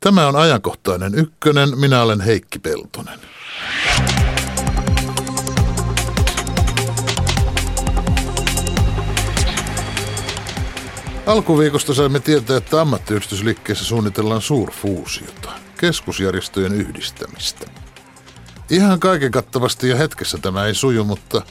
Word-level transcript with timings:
Tämä 0.00 0.28
on 0.28 0.36
ajankohtainen 0.36 1.14
ykkönen. 1.14 1.78
Minä 1.78 2.02
olen 2.02 2.20
Heikki 2.20 2.58
Peltonen. 2.58 3.20
Alkuviikosta 11.26 11.94
saimme 11.94 12.20
tietää, 12.20 12.56
että 12.56 12.80
ammattiyhdistysliikkeessä 12.80 13.84
suunnitellaan 13.84 14.42
suurfuusiota, 14.42 15.50
keskusjärjestöjen 15.78 16.72
yhdistämistä. 16.72 17.66
Ihan 18.70 19.00
kaiken 19.00 19.30
kattavasti 19.30 19.88
ja 19.88 19.96
hetkessä 19.96 20.38
tämä 20.38 20.66
ei 20.66 20.74
suju, 20.74 21.04
mutta 21.04 21.42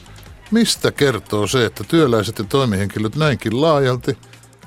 mistä 0.50 0.92
kertoo 0.92 1.46
se, 1.46 1.64
että 1.64 1.84
työläiset 1.84 2.38
ja 2.38 2.44
toimihenkilöt 2.44 3.16
näinkin 3.16 3.60
laajalti 3.60 4.18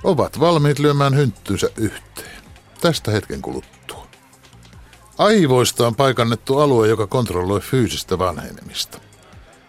ovat 0.03 0.39
valmiit 0.39 0.79
lyömään 0.79 1.15
hynttynsä 1.15 1.69
yhteen? 1.77 2.42
Tästä 2.83 3.11
hetken 3.11 3.41
kuluttua. 3.41 4.07
Aivoista 5.17 5.87
on 5.87 5.95
paikannettu 5.95 6.59
alue, 6.59 6.87
joka 6.87 7.07
kontrolloi 7.07 7.59
fyysistä 7.59 8.19
vanhenemista. 8.19 8.99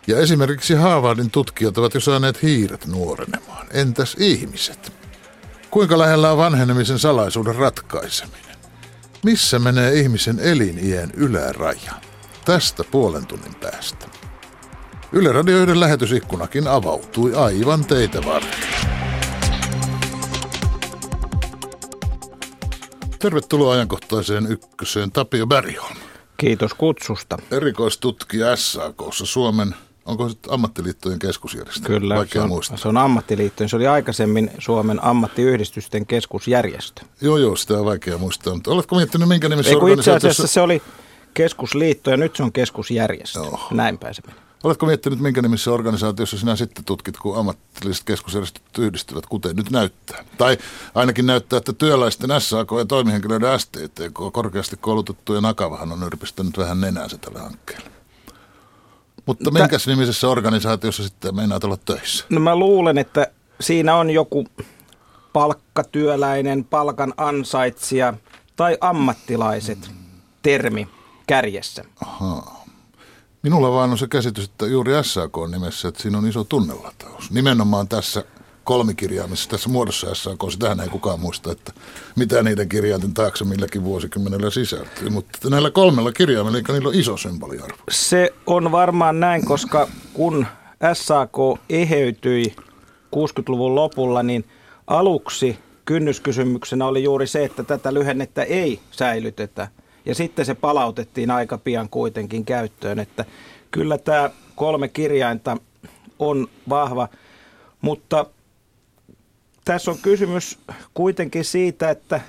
Ja 0.07 0.19
esimerkiksi 0.19 0.75
Haavardin 0.75 1.31
tutkijat 1.31 1.79
ovat 1.79 1.95
jo 1.95 2.01
saaneet 2.01 2.43
hiiret 2.43 2.87
nuorenemaan. 2.87 3.67
Entäs 3.71 4.17
ihmiset? 4.19 4.93
Kuinka 5.71 5.99
lähellä 5.99 6.33
on 6.33 6.39
vanhenemisen 6.39 6.99
salaisuuden 6.99 7.55
ratkaiseminen? 7.55 8.57
Missä 9.25 9.59
menee 9.59 9.95
ihmisen 9.95 10.41
eliniän 10.41 11.11
yläraja? 11.11 11.93
Tästä 12.45 12.85
puolen 12.85 13.27
tunnin 13.27 13.55
päästä. 13.55 14.07
Yle 15.13 15.33
Radio 15.33 15.57
1 15.57 15.81
lähetysikkunakin 15.81 16.69
avautui 16.69 17.35
aivan 17.35 17.85
teitä 17.85 18.25
varten. 18.25 19.04
Tervetuloa 23.25 23.75
ajankohtaiseen 23.75 24.47
ykköseen 24.47 25.13
Tapio 25.13 25.47
Bergholm. 25.47 25.97
Kiitos 26.37 26.75
kutsusta. 26.75 27.39
Erikoistutkija 27.51 28.57
SAKssa 28.57 29.27
Suomen 29.27 29.75
Onko 30.05 30.29
se 30.29 30.37
ammattiliittojen 30.49 31.19
keskusjärjestö? 31.19 31.87
Kyllä, 31.87 32.17
Vaikea 32.17 32.33
se 32.33 32.41
on, 32.41 32.49
muistaa. 32.49 32.77
se 32.77 32.89
on 32.89 32.97
ammattiliittojen. 32.97 33.69
Se 33.69 33.77
oli 33.77 33.87
aikaisemmin 33.87 34.51
Suomen 34.59 35.05
ammattiyhdistysten 35.05 36.07
keskusjärjestö. 36.07 37.03
Joo, 37.21 37.39
joo, 37.39 37.57
sitä 37.57 37.79
on 37.79 37.85
vaikea 37.85 38.19
muistaa. 38.19 38.55
Mutta 38.55 38.71
oletko 38.71 38.97
miettinyt, 38.97 39.29
minkä 39.29 39.49
nimessä 39.49 39.71
Ei, 39.71 39.93
itse 39.99 40.13
asiassa 40.13 40.47
se 40.47 40.61
oli 40.61 40.83
keskusliitto 41.35 42.11
ja 42.11 42.17
nyt 42.17 42.37
se 42.37 42.43
on 42.43 42.53
keskusjärjestö. 42.53 43.39
Joo. 43.39 43.61
Näin 43.71 43.99
pääsemme. 43.99 44.44
Oletko 44.65 44.87
miettinyt, 44.87 45.21
minkä 45.21 45.43
nimissä 45.43 45.73
organisaatiossa 45.73 46.39
sinä 46.39 46.57
sitten 46.57 46.85
tutkit, 46.85 47.17
kun 47.17 47.39
ammatilliset 47.39 48.05
keskusjärjestöt 48.05 48.79
yhdistyvät, 48.79 49.27
kuten 49.27 49.57
nyt 49.57 49.71
näyttää? 49.71 50.25
Tai 50.39 50.59
ainakin 50.95 51.27
näyttää, 51.27 51.57
että 51.57 51.73
työläisten 51.73 52.41
SAK 52.41 52.69
ja 52.79 52.85
toimihenkilöiden 52.85 53.61
STTK, 53.61 54.33
korkeasti 54.33 54.77
koulutettu 54.77 55.35
ja 55.35 55.41
Nakavahan 55.41 55.93
on 55.93 56.03
yrpistänyt 56.03 56.59
vähän 56.59 56.81
nenäänsä 56.81 57.19
tällä 57.19 57.39
hankkeella. 57.39 57.87
Mutta 59.27 59.51
Tä- 59.51 59.59
minkäs 59.59 59.87
nimisessä 59.87 60.29
organisaatiossa 60.29 61.03
sitten 61.03 61.37
meinaat 61.37 61.65
olla 61.65 61.77
töissä? 61.77 62.25
No 62.29 62.41
mä 62.41 62.57
luulen, 62.57 62.99
että 62.99 63.27
siinä 63.61 63.97
on 63.97 64.11
joku 64.11 64.47
palkkatyöläinen, 65.33 66.65
palkan 66.65 67.15
ansaitsija 67.17 68.15
tai 68.57 68.79
ammattilaiset 68.81 69.91
termi 70.43 70.89
kärjessä. 71.27 71.85
Ahaa. 72.03 72.64
Minulla 73.45 73.73
vaan 73.73 73.91
on 73.91 73.99
se 73.99 74.07
käsitys, 74.07 74.45
että 74.45 74.67
juuri 74.67 74.93
SAK 75.03 75.39
on 75.39 75.51
nimessä, 75.51 75.89
että 75.89 76.03
siinä 76.03 76.19
on 76.19 76.27
iso 76.27 76.45
tunnelataus. 76.45 77.31
Nimenomaan 77.31 77.89
tässä 77.89 78.25
kolmikirjaamisessa, 78.65 79.51
tässä 79.51 79.69
muodossa 79.69 80.15
SAK, 80.15 80.39
sitähän 80.51 80.81
ei 80.81 80.89
kukaan 80.89 81.21
muista, 81.21 81.53
että 81.53 81.73
mitä 82.17 82.43
niiden 82.43 82.69
kirjainten 82.69 83.15
taakse 83.15 83.45
milläkin 83.45 83.85
vuosikymmenellä 83.85 84.51
sisältyy. 84.51 85.11
Mutta 85.11 85.51
näillä 85.51 85.71
kolmella 85.71 86.13
kirjaimella, 86.13 86.59
eli 86.59 86.65
niillä 86.69 86.89
on 86.89 86.95
iso 86.95 87.17
symboliarvo. 87.17 87.77
Se 87.91 88.35
on 88.47 88.73
varmaan 88.73 89.21
näin, 89.21 89.45
koska 89.45 89.89
kun 90.13 90.47
SAK 90.93 91.37
eheytyi 91.71 92.57
60-luvun 93.17 93.75
lopulla, 93.75 94.23
niin 94.23 94.45
aluksi 94.87 95.59
kynnyskysymyksenä 95.85 96.87
oli 96.87 97.03
juuri 97.03 97.27
se, 97.27 97.45
että 97.45 97.63
tätä 97.65 97.95
lyhennettä 97.95 98.43
ei 98.43 98.81
säilytetä. 98.91 99.69
Ja 100.07 100.15
sitten 100.15 100.47
se 100.47 100.55
palautettiin 100.55 101.31
aika 101.31 101.59
pian 101.59 101.89
kuitenkin 101.89 102.45
käyttöön, 102.45 102.99
että 102.99 103.25
kyllä 103.71 103.99
tämä 103.99 104.31
kolme 104.55 104.89
kirjainta 104.89 105.57
on 106.19 106.49
vahva, 106.69 107.09
mutta 107.81 108.27
tässä 109.65 109.91
on 109.91 109.99
kysymys 110.03 110.59
kuitenkin 110.95 111.45
siitä, 111.45 111.91
että 111.91 112.21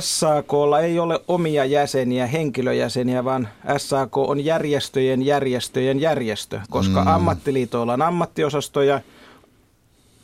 SAKlla 0.00 0.80
ei 0.80 0.98
ole 0.98 1.20
omia 1.28 1.64
jäseniä, 1.64 2.26
henkilöjäseniä, 2.26 3.24
vaan 3.24 3.48
SAK 3.76 4.16
on 4.16 4.44
järjestöjen 4.44 5.22
järjestöjen 5.22 6.00
järjestö, 6.00 6.60
koska 6.70 7.00
mm. 7.00 7.06
ammattiliitoilla 7.06 7.92
on 7.92 8.02
ammattiosastoja 8.02 9.00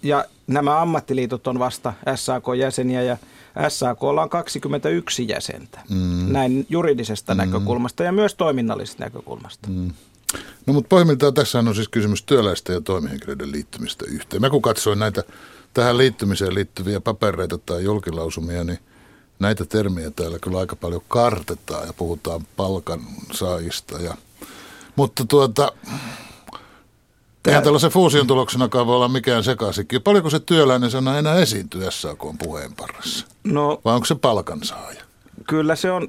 ja 0.02 0.24
nämä 0.46 0.80
ammattiliitot 0.80 1.46
on 1.46 1.58
vasta 1.58 1.92
SAK-jäseniä 2.14 3.02
ja 3.02 3.16
SAKlla 3.68 4.22
on 4.22 4.30
21 4.30 5.28
jäsentä, 5.28 5.80
mm. 5.90 6.32
näin 6.32 6.66
juridisesta 6.68 7.34
mm. 7.34 7.38
näkökulmasta 7.38 8.04
ja 8.04 8.12
myös 8.12 8.34
toiminnallisesta 8.34 9.04
näkökulmasta. 9.04 9.68
Mm. 9.68 9.90
No 10.66 10.72
mutta 10.72 10.88
pohjimmiltaan 10.88 11.34
tässä 11.34 11.58
on 11.58 11.74
siis 11.74 11.88
kysymys 11.88 12.22
työläisten 12.22 12.74
ja 12.74 12.80
toimihenkilöiden 12.80 13.52
liittymistä 13.52 14.04
yhteen. 14.08 14.40
Mä 14.40 14.50
kun 14.50 14.62
katsoin 14.62 14.98
näitä 14.98 15.22
tähän 15.74 15.98
liittymiseen 15.98 16.54
liittyviä 16.54 17.00
papereita 17.00 17.58
tai 17.58 17.84
julkilausumia, 17.84 18.64
niin 18.64 18.78
näitä 19.38 19.64
termiä 19.64 20.10
täällä 20.10 20.38
kyllä 20.38 20.58
aika 20.58 20.76
paljon 20.76 21.02
kartetaan 21.08 21.86
ja 21.86 21.92
puhutaan 21.92 22.46
palkan 22.56 23.00
saajista. 23.32 23.98
Ja, 23.98 24.14
mutta 24.96 25.24
tuota, 25.24 25.72
eihän 27.46 27.62
tällaisen 27.62 27.90
fuusion 27.90 28.26
tuloksenakaan 28.26 28.86
voi 28.86 28.96
olla 28.96 29.08
mikään 29.08 29.44
sekaisinkin. 29.44 30.02
Paljonko 30.02 30.30
se 30.30 30.40
työläinen 30.40 30.90
sana 30.90 31.18
enää 31.18 31.34
esiintyy 31.36 31.90
SAK 31.90 32.18
puheenparrassa? 32.38 33.26
No 33.44 33.80
Vai 33.84 33.94
onko 33.94 34.04
se 34.04 34.14
palkansaaja? 34.14 35.02
kyllä 35.48 35.76
se 35.76 35.90
on, 35.90 36.08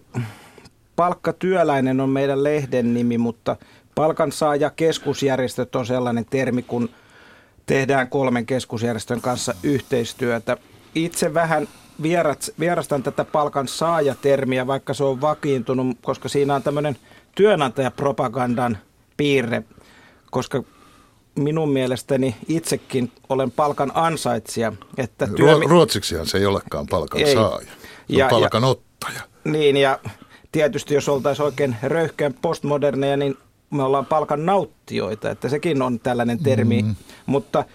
palkkatyöläinen 0.95 2.01
on 2.01 2.09
meidän 2.09 2.43
lehden 2.43 2.93
nimi, 2.93 3.17
mutta 3.17 3.55
palkansaaja 3.95 4.69
keskusjärjestöt 4.69 5.75
on 5.75 5.85
sellainen 5.85 6.25
termi, 6.25 6.61
kun 6.61 6.89
tehdään 7.65 8.09
kolmen 8.09 8.45
keskusjärjestön 8.45 9.21
kanssa 9.21 9.55
yhteistyötä. 9.63 10.57
Itse 10.95 11.33
vähän 11.33 11.67
vierat, 12.01 12.49
vierastan 12.59 13.03
tätä 13.03 13.25
palkansaajatermiä, 13.25 14.67
vaikka 14.67 14.93
se 14.93 15.03
on 15.03 15.21
vakiintunut, 15.21 15.97
koska 16.01 16.29
siinä 16.29 16.55
on 16.55 16.63
tämmöinen 16.63 16.97
työnantajapropagandan 17.35 18.77
piirre, 19.17 19.63
koska 20.31 20.63
minun 21.35 21.69
mielestäni 21.69 22.35
itsekin 22.47 23.11
olen 23.29 23.51
palkan 23.51 23.91
ansaitsija. 23.93 24.73
Että 24.97 25.27
työ, 25.27 25.53
Ruo- 25.53 25.67
Ruotsiksihan 25.69 26.27
se 26.27 26.37
ei 26.37 26.45
olekaan 26.45 26.87
palkansaaja, 26.87 27.59
se 27.59 27.67
Ja- 28.07 28.25
on 28.25 28.29
palkanottaja. 28.29 29.21
Niin, 29.43 29.77
ja 29.77 29.99
tietysti 30.51 30.93
jos 30.93 31.09
oltaisiin 31.09 31.45
oikein 31.45 31.75
röyhkeän 31.83 32.33
postmoderneja, 32.41 33.17
niin 33.17 33.37
me 33.69 33.83
ollaan 33.83 34.05
palkan 34.05 34.45
nauttijoita, 34.45 35.29
että 35.31 35.49
sekin 35.49 35.81
on 35.81 35.99
tällainen 35.99 36.43
termi. 36.43 36.81
Mm. 36.81 36.95
Mutta 37.25 37.65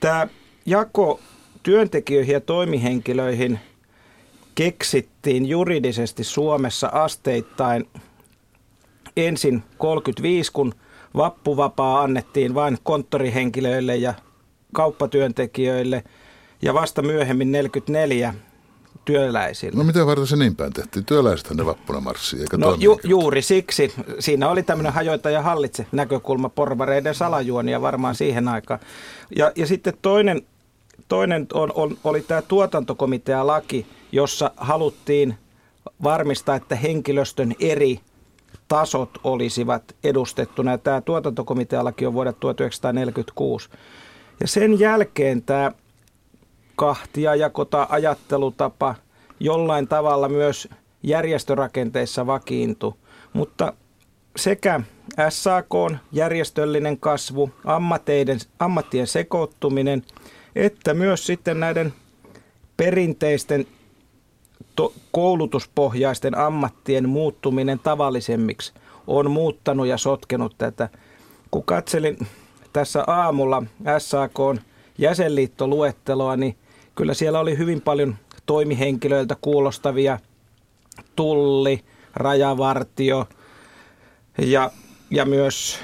tämä 0.00 0.28
jako 0.66 1.20
työntekijöihin 1.62 2.32
ja 2.32 2.40
toimihenkilöihin 2.40 3.60
keksittiin 4.54 5.46
juridisesti 5.46 6.24
Suomessa 6.24 6.88
asteittain 6.92 7.88
ensin 9.16 9.62
35, 9.78 10.52
kun 10.52 10.74
vappuvapaa 11.16 12.02
annettiin 12.02 12.54
vain 12.54 12.78
konttorihenkilöille 12.82 13.96
ja 13.96 14.14
kauppatyöntekijöille, 14.72 16.04
ja 16.62 16.74
vasta 16.74 17.02
myöhemmin 17.02 17.52
44 17.52 18.34
työläisille. 19.04 19.78
No 19.78 19.84
miten 19.84 20.06
varten 20.06 20.26
se 20.26 20.36
niin 20.36 20.56
päin 20.56 20.72
tehtiin? 20.72 21.04
Työläisethän 21.04 21.56
ne 21.56 21.66
vappuna 21.66 22.00
marssii, 22.00 22.40
eikä 22.40 22.56
No 22.56 22.76
ju, 22.78 23.00
juuri 23.04 23.42
siksi. 23.42 23.92
Siinä 24.18 24.48
oli 24.48 24.62
tämmöinen 24.62 24.92
hajoita 24.92 25.30
ja 25.30 25.42
hallitse 25.42 25.86
näkökulma 25.92 26.48
porvareiden 26.48 27.14
salajuonia 27.14 27.82
varmaan 27.82 28.14
siihen 28.14 28.48
aikaan. 28.48 28.80
Ja, 29.36 29.52
ja 29.56 29.66
sitten 29.66 29.94
toinen, 30.02 30.42
toinen 31.08 31.46
on, 31.52 31.72
on, 31.74 31.98
oli 32.04 32.20
tämä 32.20 32.42
tuotantokomitea-laki, 32.42 33.86
jossa 34.12 34.50
haluttiin 34.56 35.34
varmistaa, 36.02 36.56
että 36.56 36.76
henkilöstön 36.76 37.54
eri 37.60 38.00
tasot 38.68 39.10
olisivat 39.24 39.96
edustettuna. 40.04 40.78
Tämä 40.78 41.00
tuotantokomitealaki 41.00 42.06
on 42.06 42.12
vuodelta 42.12 42.40
1946. 42.40 43.68
Ja 44.40 44.48
sen 44.48 44.80
jälkeen 44.80 45.42
tämä 45.42 45.72
kahtiajako 46.76 47.64
tai 47.64 47.86
ajattelutapa 47.88 48.94
jollain 49.40 49.88
tavalla 49.88 50.28
myös 50.28 50.68
järjestörakenteissa 51.02 52.26
vakiintu, 52.26 52.96
mutta 53.32 53.72
sekä 54.36 54.80
SAK 55.28 55.70
järjestöllinen 56.12 56.98
kasvu, 56.98 57.50
ammatteiden, 57.64 58.38
ammattien 58.58 59.06
sekoittuminen, 59.06 60.02
että 60.54 60.94
myös 60.94 61.26
sitten 61.26 61.60
näiden 61.60 61.92
perinteisten 62.76 63.66
to, 64.76 64.92
koulutuspohjaisten 65.12 66.38
ammattien 66.38 67.08
muuttuminen 67.08 67.78
tavallisemmiksi 67.78 68.72
on 69.06 69.30
muuttanut 69.30 69.86
ja 69.86 69.98
sotkenut 69.98 70.54
tätä. 70.58 70.88
Kun 71.50 71.64
katselin 71.64 72.18
tässä 72.72 73.04
aamulla 73.06 73.62
SAK 73.98 74.38
jäsenliittoluetteloa, 74.98 76.36
niin 76.36 76.56
kyllä 76.94 77.14
siellä 77.14 77.40
oli 77.40 77.58
hyvin 77.58 77.80
paljon 77.80 78.16
toimihenkilöiltä 78.46 79.36
kuulostavia 79.40 80.18
tulli, 81.16 81.80
rajavartio 82.14 83.28
ja, 84.38 84.70
ja 85.10 85.24
myös 85.24 85.78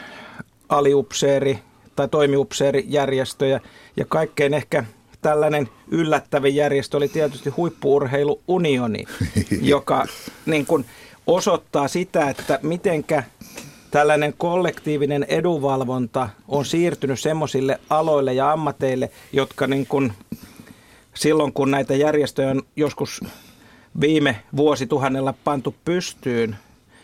aliupseeri 0.68 1.58
tai 1.96 2.08
toimiupseerijärjestöjä. 2.08 3.60
Ja 3.96 4.04
kaikkein 4.08 4.54
ehkä 4.54 4.84
tällainen 5.26 5.68
yllättävin 5.90 6.54
järjestö 6.54 6.96
oli 6.96 7.08
tietysti 7.08 7.50
huippuurheiluunioni, 7.50 9.04
joka 9.62 10.06
niin 10.46 10.66
kuin 10.66 10.84
osoittaa 11.26 11.88
sitä, 11.88 12.30
että 12.30 12.58
mitenkä 12.62 13.22
tällainen 13.90 14.34
kollektiivinen 14.38 15.26
edunvalvonta 15.28 16.28
on 16.48 16.64
siirtynyt 16.64 17.20
semmoisille 17.20 17.80
aloille 17.90 18.34
ja 18.34 18.52
ammateille, 18.52 19.10
jotka 19.32 19.66
niin 19.66 19.86
kuin 19.86 20.12
silloin 21.14 21.52
kun 21.52 21.70
näitä 21.70 21.94
järjestöjä 21.94 22.50
on 22.50 22.62
joskus 22.76 23.24
viime 24.00 24.42
vuosituhannella 24.56 25.34
pantu 25.44 25.74
pystyyn, 25.84 26.56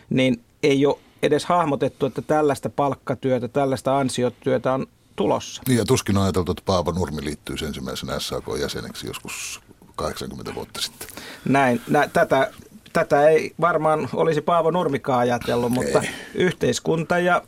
niin 0.09 0.41
ei 0.63 0.85
ole 0.85 0.97
edes 1.23 1.45
hahmotettu, 1.45 2.05
että 2.05 2.21
tällaista 2.21 2.69
palkkatyötä, 2.69 3.47
tällaista 3.47 3.97
ansiotyötä 3.97 4.73
on 4.73 4.87
tulossa. 5.15 5.61
Niin 5.67 5.77
ja 5.77 5.85
tuskin 5.85 6.17
on 6.17 6.23
ajateltu, 6.23 6.51
että 6.51 6.63
Paavo 6.65 6.91
Nurmi 6.91 7.23
liittyy 7.23 7.55
ensimmäisenä 7.65 8.19
SAK-jäseneksi 8.19 9.07
joskus 9.07 9.61
80 9.95 10.55
vuotta 10.55 10.81
sitten. 10.81 11.07
Näin. 11.45 11.81
Nä, 11.87 12.07
tätä, 12.07 12.51
tätä 12.93 13.29
ei 13.29 13.53
varmaan 13.61 14.09
olisi 14.13 14.41
Paavo 14.41 14.71
Nurmikaan 14.71 15.19
ajatellut, 15.19 15.71
mutta 15.71 16.01
ei. 16.01 16.09
yhteiskunta 16.35 17.19
ja 17.19 17.41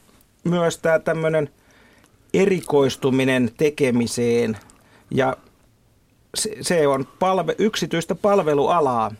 myös 0.43 0.77
tämä 0.77 0.99
tämmöinen 0.99 1.49
erikoistuminen 2.33 3.51
tekemiseen 3.57 4.57
ja 5.11 5.37
se, 6.35 6.55
se 6.61 6.87
on 6.87 7.07
palve, 7.19 7.55
yksityistä 7.57 8.15
palvelualaa 8.15 9.11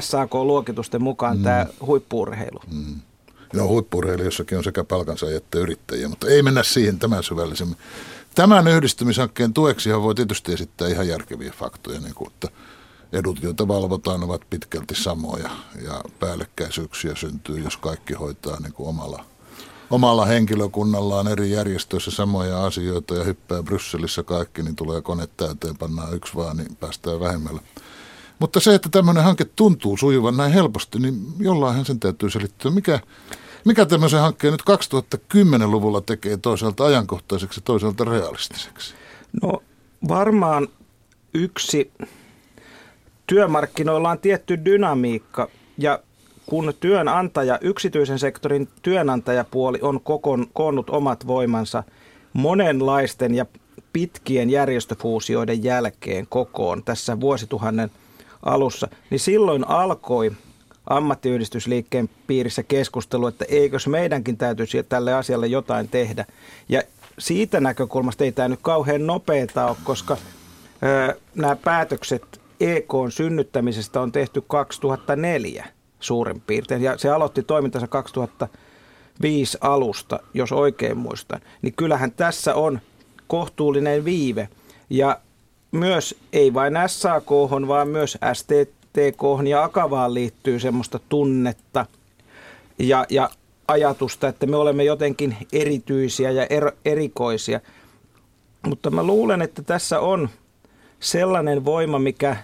SAK-luokitusten 0.00 1.02
mukaan 1.02 1.36
mm. 1.36 1.44
tämä 1.44 1.66
huippuurheilu. 1.86 2.60
Mm. 2.72 3.00
No 3.52 3.68
huippurheilijoissakin 3.68 4.58
on 4.58 4.64
sekä 4.64 4.84
palkansaajia 4.84 5.36
että 5.36 5.58
yrittäjiä, 5.58 6.08
mutta 6.08 6.28
ei 6.28 6.42
mennä 6.42 6.62
siihen 6.62 6.98
tämän 6.98 7.22
syvällisemmin. 7.22 7.76
Tämän 8.34 8.68
yhdistymishankkeen 8.68 9.52
tueksihan 9.52 10.02
voi 10.02 10.14
tietysti 10.14 10.52
esittää 10.52 10.88
ihan 10.88 11.08
järkeviä 11.08 11.52
faktoja, 11.58 12.00
niin 12.00 12.14
kuin, 12.14 12.30
että 12.32 12.48
edut, 13.12 13.42
joita 13.42 13.68
valvotaan, 13.68 14.24
ovat 14.24 14.42
pitkälti 14.50 14.94
samoja 14.94 15.50
ja 15.84 16.00
päällekkäisyyksiä 16.20 17.14
syntyy, 17.14 17.58
jos 17.58 17.76
kaikki 17.76 18.14
hoitaa 18.14 18.60
niin 18.60 18.72
kuin 18.72 18.88
omalla, 18.88 19.24
omalla 19.90 20.26
henkilökunnallaan 20.26 21.28
eri 21.28 21.50
järjestöissä 21.50 22.10
samoja 22.10 22.64
asioita 22.64 23.14
ja 23.14 23.24
hyppää 23.24 23.62
Brysselissä 23.62 24.22
kaikki, 24.22 24.62
niin 24.62 24.76
tulee 24.76 25.02
kone 25.02 25.28
täyteen, 25.36 25.78
pannaan 25.78 26.14
yksi 26.14 26.34
vaan, 26.34 26.56
niin 26.56 26.76
päästään 26.76 27.20
vähemmällä. 27.20 27.60
Mutta 28.38 28.60
se, 28.60 28.74
että 28.74 28.88
tämmöinen 28.88 29.24
hanke 29.24 29.44
tuntuu 29.44 29.96
sujuvan 29.96 30.36
näin 30.36 30.52
helposti, 30.52 30.98
niin 30.98 31.26
jollainhan 31.38 31.84
sen 31.84 32.00
täytyy 32.00 32.30
selittyä. 32.30 32.70
Mikä, 32.70 33.00
mikä 33.64 33.86
tämmöisen 33.86 34.20
hankkeen 34.20 34.52
nyt 34.52 34.62
2010-luvulla 35.34 36.00
tekee 36.00 36.36
toisaalta 36.36 36.84
ajankohtaiseksi 36.84 37.60
ja 37.60 37.62
toisaalta 37.64 38.04
realistiseksi? 38.04 38.94
No 39.42 39.62
varmaan 40.08 40.68
yksi 41.34 41.92
työmarkkinoilla 43.26 44.10
on 44.10 44.18
tietty 44.18 44.64
dynamiikka 44.64 45.48
ja 45.78 45.98
kun 46.46 46.74
työnantaja, 46.80 47.58
yksityisen 47.60 48.18
sektorin 48.18 48.68
työnantajapuoli 48.82 49.78
on 49.82 50.00
kokon, 50.00 50.46
koonnut 50.52 50.90
omat 50.90 51.26
voimansa 51.26 51.82
monenlaisten 52.32 53.34
ja 53.34 53.46
pitkien 53.92 54.50
järjestöfuusioiden 54.50 55.64
jälkeen 55.64 56.26
kokoon 56.28 56.82
tässä 56.84 57.20
vuosituhannen 57.20 57.90
alussa, 58.42 58.88
niin 59.10 59.20
silloin 59.20 59.68
alkoi 59.68 60.32
ammattiyhdistysliikkeen 60.86 62.10
piirissä 62.26 62.62
keskustelu, 62.62 63.26
että 63.26 63.44
eikös 63.48 63.86
meidänkin 63.86 64.36
täytyisi 64.36 64.82
tälle 64.82 65.14
asialle 65.14 65.46
jotain 65.46 65.88
tehdä. 65.88 66.24
Ja 66.68 66.82
siitä 67.18 67.60
näkökulmasta 67.60 68.24
ei 68.24 68.32
tämä 68.32 68.48
nyt 68.48 68.60
kauhean 68.62 69.06
nopeeta 69.06 69.66
ole, 69.66 69.76
koska 69.84 70.16
ö, 70.82 71.16
nämä 71.34 71.56
päätökset 71.56 72.40
EK 72.60 72.92
synnyttämisestä 73.08 74.00
on 74.00 74.12
tehty 74.12 74.42
2004 74.46 75.66
suurin 76.00 76.40
piirtein, 76.40 76.82
ja 76.82 76.98
se 76.98 77.10
aloitti 77.10 77.42
toimintansa 77.42 77.86
2005 77.86 79.58
alusta, 79.60 80.20
jos 80.34 80.52
oikein 80.52 80.98
muistan. 80.98 81.40
Niin 81.62 81.74
kyllähän 81.74 82.12
tässä 82.12 82.54
on 82.54 82.80
kohtuullinen 83.26 84.04
viive, 84.04 84.48
ja 84.90 85.20
myös 85.72 86.14
ei 86.32 86.54
vain 86.54 86.74
SAK, 86.86 87.30
vaan 87.68 87.88
myös 87.88 88.18
STTK 88.92 89.48
ja 89.48 89.64
Akavaan 89.64 90.14
liittyy 90.14 90.60
semmoista 90.60 91.00
tunnetta 91.08 91.86
ja, 92.78 93.06
ja 93.10 93.30
ajatusta, 93.68 94.28
että 94.28 94.46
me 94.46 94.56
olemme 94.56 94.84
jotenkin 94.84 95.36
erityisiä 95.52 96.30
ja 96.30 96.46
er, 96.50 96.72
erikoisia. 96.84 97.60
Mutta 98.66 98.90
mä 98.90 99.02
luulen, 99.02 99.42
että 99.42 99.62
tässä 99.62 100.00
on 100.00 100.28
sellainen 101.00 101.64
voima, 101.64 101.98
mikä 101.98 102.36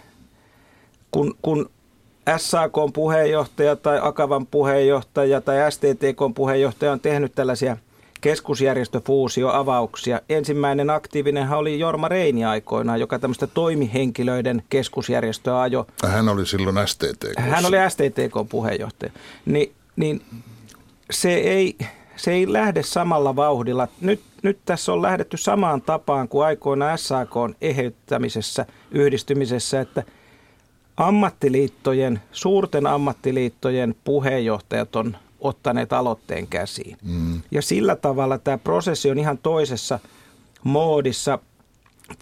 kun, 1.10 1.34
kun 1.42 1.70
SAK 2.36 2.74
puheenjohtaja 2.92 3.76
tai 3.76 3.98
Akavan 4.02 4.46
puheenjohtaja 4.46 5.40
tai 5.40 5.72
STTK 5.72 6.34
puheenjohtaja 6.34 6.92
on 6.92 7.00
tehnyt 7.00 7.34
tällaisia– 7.34 7.76
keskusjärjestöfuusioavauksia. 8.20 10.20
Ensimmäinen 10.28 10.90
aktiivinen 10.90 11.50
oli 11.50 11.78
Jorma 11.78 12.08
Reini 12.08 12.44
aikoinaan, 12.44 13.00
joka 13.00 13.18
tämmöistä 13.18 13.46
toimihenkilöiden 13.46 14.62
keskusjärjestöä 14.70 15.60
ajo. 15.60 15.86
Hän 16.06 16.28
oli 16.28 16.46
silloin 16.46 16.88
STTK. 16.88 17.38
Hän 17.38 17.66
oli 17.66 17.76
STTK 17.88 18.48
puheenjohtaja. 18.48 19.12
Ni, 19.46 19.72
niin 19.96 20.22
se 21.10 21.34
ei, 21.34 21.78
se 22.16 22.32
ei 22.32 22.52
lähde 22.52 22.82
samalla 22.82 23.36
vauhdilla. 23.36 23.88
Nyt, 24.00 24.20
nyt 24.42 24.58
tässä 24.64 24.92
on 24.92 25.02
lähdetty 25.02 25.36
samaan 25.36 25.82
tapaan 25.82 26.28
kuin 26.28 26.46
aikoina 26.46 26.96
SAK 26.96 27.34
eheyttämisessä, 27.60 28.66
yhdistymisessä, 28.90 29.80
että 29.80 30.02
ammattiliittojen, 30.96 32.20
suurten 32.32 32.86
ammattiliittojen 32.86 33.94
puheenjohtajat 34.04 34.96
on 34.96 35.16
ottaneet 35.40 35.92
aloitteen 35.92 36.46
käsiin. 36.46 36.96
Mm. 37.02 37.42
Ja 37.50 37.62
sillä 37.62 37.96
tavalla 37.96 38.38
tämä 38.38 38.58
prosessi 38.58 39.10
on 39.10 39.18
ihan 39.18 39.38
toisessa 39.38 39.98
moodissa. 40.64 41.38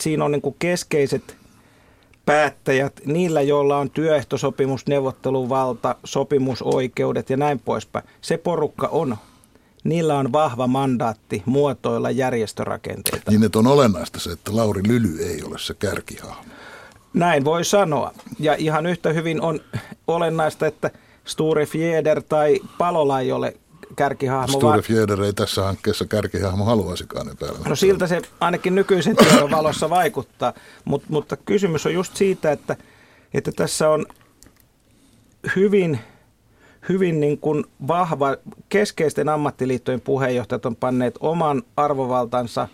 Siinä 0.01 0.25
on 0.25 0.33
niin 0.33 0.43
kuin 0.43 0.57
keskeiset 0.59 1.37
päättäjät, 2.27 3.01
niillä 3.05 3.43
joilla 3.43 3.79
on 3.79 3.91
työehtosopimus, 3.91 4.87
neuvotteluvalta, 4.87 5.97
sopimusoikeudet 6.05 7.31
ja 7.31 7.37
näin 7.37 7.59
poispäin. 7.61 8.05
Se 8.21 8.39
porukka 8.39 8.89
on 8.89 9.17
niillä 9.85 10.19
on 10.19 10.33
vahva 10.33 10.67
mandaatti 10.67 11.43
muotoilla 11.47 12.11
järjestörakenteita. 12.11 13.31
Niin, 13.31 13.45
että 13.45 13.59
on 13.59 13.67
olennaista 13.67 14.21
se, 14.21 14.31
että 14.31 14.57
Lauri 14.57 14.83
Lyly 14.87 15.23
ei 15.23 15.43
ole 15.43 15.59
se 15.59 15.75
kärkihahmo. 15.75 16.53
Näin 17.15 17.45
voi 17.45 17.65
sanoa. 17.65 18.13
Ja 18.39 18.55
ihan 18.55 18.87
yhtä 18.87 19.13
hyvin 19.13 19.41
on 19.41 19.61
olennaista, 20.07 20.67
että– 20.67 20.91
Sture 21.27 21.67
Fjeder 21.67 22.23
tai 22.23 22.61
Palola 22.79 23.21
ei 23.21 23.33
ole 23.33 23.57
kärkihahmo. 23.97 24.53
Sture 24.53 24.69
vaan... 24.69 24.83
Fjeder 24.83 25.23
ei 25.23 25.33
tässä 25.33 25.65
hankkeessa 25.65 26.05
kärkihahmo 26.05 26.65
haluaisikaan 26.65 27.29
epäillä. 27.29 27.59
No 27.69 27.77
siltä 27.77 28.07
se 28.07 28.23
ainakin 28.41 28.75
nykyisen 28.75 29.17
tiedon 29.17 29.51
valossa 29.51 29.91
vaikuttaa, 29.91 30.53
Mut, 30.85 31.03
mutta 31.09 31.37
kysymys 31.37 31.87
on 31.87 31.95
just 31.95 32.17
siitä, 32.17 32.53
että, 32.53 32.77
että 33.35 33.53
tässä 33.53 33.89
on 33.89 34.07
hyvin, 35.57 36.01
hyvin 36.89 37.21
niin 37.21 37.39
kuin 37.39 37.65
vahva, 37.89 38.37
keskeisten 38.69 39.29
ammattiliittojen 39.29 40.01
puheenjohtajat 40.01 40.67
on 40.67 40.77
panneet 40.77 41.15
oman 41.21 41.63
arvovaltansa 41.77 42.69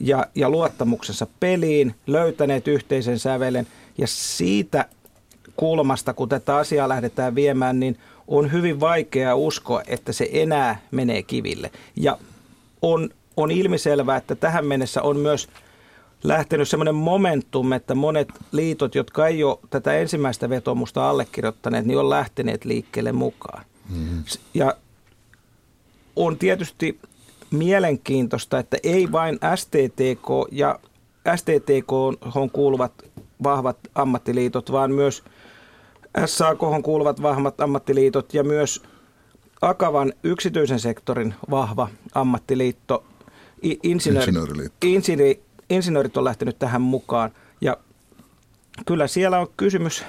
ja, 0.00 0.26
ja 0.34 0.50
luottamuksensa 0.50 1.26
peliin, 1.40 1.94
löytäneet 2.06 2.68
yhteisen 2.68 3.18
sävelen 3.18 3.66
ja 3.98 4.06
siitä 4.06 4.88
kulmasta, 5.58 6.14
kun 6.14 6.28
tätä 6.28 6.56
asiaa 6.56 6.88
lähdetään 6.88 7.34
viemään, 7.34 7.80
niin 7.80 7.98
on 8.28 8.52
hyvin 8.52 8.80
vaikea 8.80 9.36
uskoa, 9.36 9.82
että 9.86 10.12
se 10.12 10.28
enää 10.32 10.80
menee 10.90 11.22
kiville. 11.22 11.70
Ja 11.96 12.18
on, 12.82 13.10
on 13.36 13.50
ilmiselvää, 13.50 14.16
että 14.16 14.34
tähän 14.34 14.66
mennessä 14.66 15.02
on 15.02 15.16
myös 15.16 15.48
lähtenyt 16.24 16.68
semmoinen 16.68 16.94
momentum, 16.94 17.72
että 17.72 17.94
monet 17.94 18.28
liitot, 18.52 18.94
jotka 18.94 19.26
ei 19.26 19.44
ole 19.44 19.58
tätä 19.70 19.98
ensimmäistä 19.98 20.50
vetomusta 20.50 21.10
allekirjoittaneet, 21.10 21.86
niin 21.86 21.98
on 21.98 22.10
lähteneet 22.10 22.64
liikkeelle 22.64 23.12
mukaan. 23.12 23.64
Mm-hmm. 23.88 24.22
Ja 24.54 24.74
on 26.16 26.38
tietysti 26.38 26.98
mielenkiintoista, 27.50 28.58
että 28.58 28.76
ei 28.82 29.12
vain 29.12 29.38
STTK 29.56 30.28
ja 30.52 30.78
STTK 31.36 31.92
kuuluvat 32.52 32.92
vahvat 33.42 33.78
ammattiliitot, 33.94 34.72
vaan 34.72 34.90
myös– 34.90 35.22
SAK 36.26 36.58
kuuluvat 36.82 37.22
vahvat 37.22 37.60
ammattiliitot 37.60 38.34
ja 38.34 38.44
myös 38.44 38.82
Akavan 39.60 40.12
yksityisen 40.22 40.80
sektorin 40.80 41.34
vahva 41.50 41.88
ammattiliitto, 42.14 43.04
insinööri, 43.82 44.32
insinööri, 44.82 45.42
insinöörit 45.70 46.16
on 46.16 46.24
lähtenyt 46.24 46.58
tähän 46.58 46.82
mukaan. 46.82 47.30
Ja 47.60 47.76
kyllä 48.86 49.06
siellä 49.06 49.38
on 49.38 49.46
kysymys, 49.56 50.04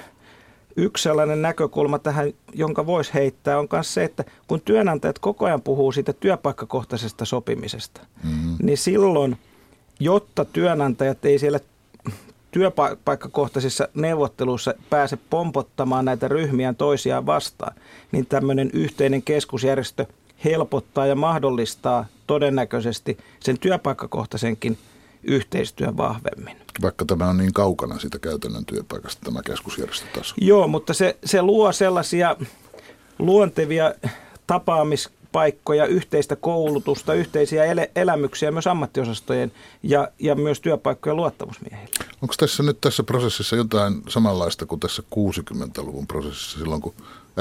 yksi 0.76 1.02
sellainen 1.02 1.42
näkökulma 1.42 1.98
tähän, 1.98 2.32
jonka 2.54 2.86
voisi 2.86 3.14
heittää, 3.14 3.58
on 3.58 3.68
myös 3.72 3.94
se, 3.94 4.04
että 4.04 4.24
kun 4.46 4.60
työnantajat 4.60 5.18
koko 5.18 5.46
ajan 5.46 5.62
puhuu 5.62 5.92
siitä 5.92 6.12
työpaikkakohtaisesta 6.12 7.24
sopimisesta, 7.24 8.00
mm-hmm. 8.24 8.56
niin 8.62 8.78
silloin, 8.78 9.38
jotta 10.00 10.44
työnantajat 10.44 11.24
ei 11.24 11.38
siellä 11.38 11.60
työpaikkakohtaisissa 12.50 13.88
neuvotteluissa 13.94 14.74
pääse 14.90 15.18
pompottamaan 15.30 16.04
näitä 16.04 16.28
ryhmiä 16.28 16.72
toisiaan 16.72 17.26
vastaan, 17.26 17.76
niin 18.12 18.26
tämmöinen 18.26 18.70
yhteinen 18.72 19.22
keskusjärjestö 19.22 20.06
helpottaa 20.44 21.06
ja 21.06 21.14
mahdollistaa 21.14 22.06
todennäköisesti 22.26 23.18
sen 23.40 23.58
työpaikkakohtaisenkin 23.58 24.78
yhteistyön 25.22 25.96
vahvemmin. 25.96 26.56
Vaikka 26.82 27.04
tämä 27.04 27.28
on 27.28 27.36
niin 27.36 27.52
kaukana 27.52 27.98
siitä 27.98 28.18
käytännön 28.18 28.64
työpaikasta, 28.64 29.20
tämä 29.24 29.42
keskusjärjestötaso. 29.42 30.34
Joo, 30.40 30.68
mutta 30.68 30.94
se, 30.94 31.16
se 31.24 31.42
luo 31.42 31.72
sellaisia 31.72 32.36
luontevia 33.18 33.94
tapaamis 34.46 35.10
paikkoja, 35.32 35.86
yhteistä 35.86 36.36
koulutusta, 36.36 37.14
yhteisiä 37.14 37.64
el- 37.64 37.86
elämyksiä 37.96 38.50
myös 38.50 38.66
ammattiosastojen 38.66 39.52
ja, 39.82 40.08
ja 40.18 40.34
myös 40.34 40.60
työpaikkojen 40.60 41.16
luottamusmiehille. 41.16 41.94
Onko 42.22 42.34
tässä 42.38 42.62
nyt 42.62 42.80
tässä 42.80 43.02
prosessissa 43.02 43.56
jotain 43.56 44.02
samanlaista 44.08 44.66
kuin 44.66 44.80
tässä 44.80 45.02
60-luvun 45.14 46.06
prosessissa 46.06 46.58
silloin, 46.58 46.82
kun 46.82 46.94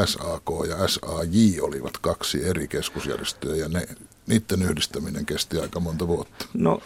SAK 0.05 0.49
ja 0.69 0.87
SAJ 0.87 1.59
olivat 1.61 1.97
kaksi 1.97 2.45
eri 2.45 2.67
keskusjärjestöä 2.67 3.55
ja 3.55 3.69
ne, 3.69 3.87
niiden 4.27 4.61
yhdistäminen 4.61 5.25
kesti 5.25 5.59
aika 5.59 5.79
monta 5.79 6.07
vuotta? 6.07 6.45
No 6.53 6.81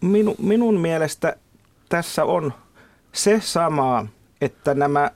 minu, 0.00 0.36
minun 0.38 0.80
mielestä 0.80 1.36
tässä 1.88 2.24
on 2.24 2.52
se 3.12 3.40
sama, 3.44 4.06
että 4.40 4.74
nämä 4.74 5.10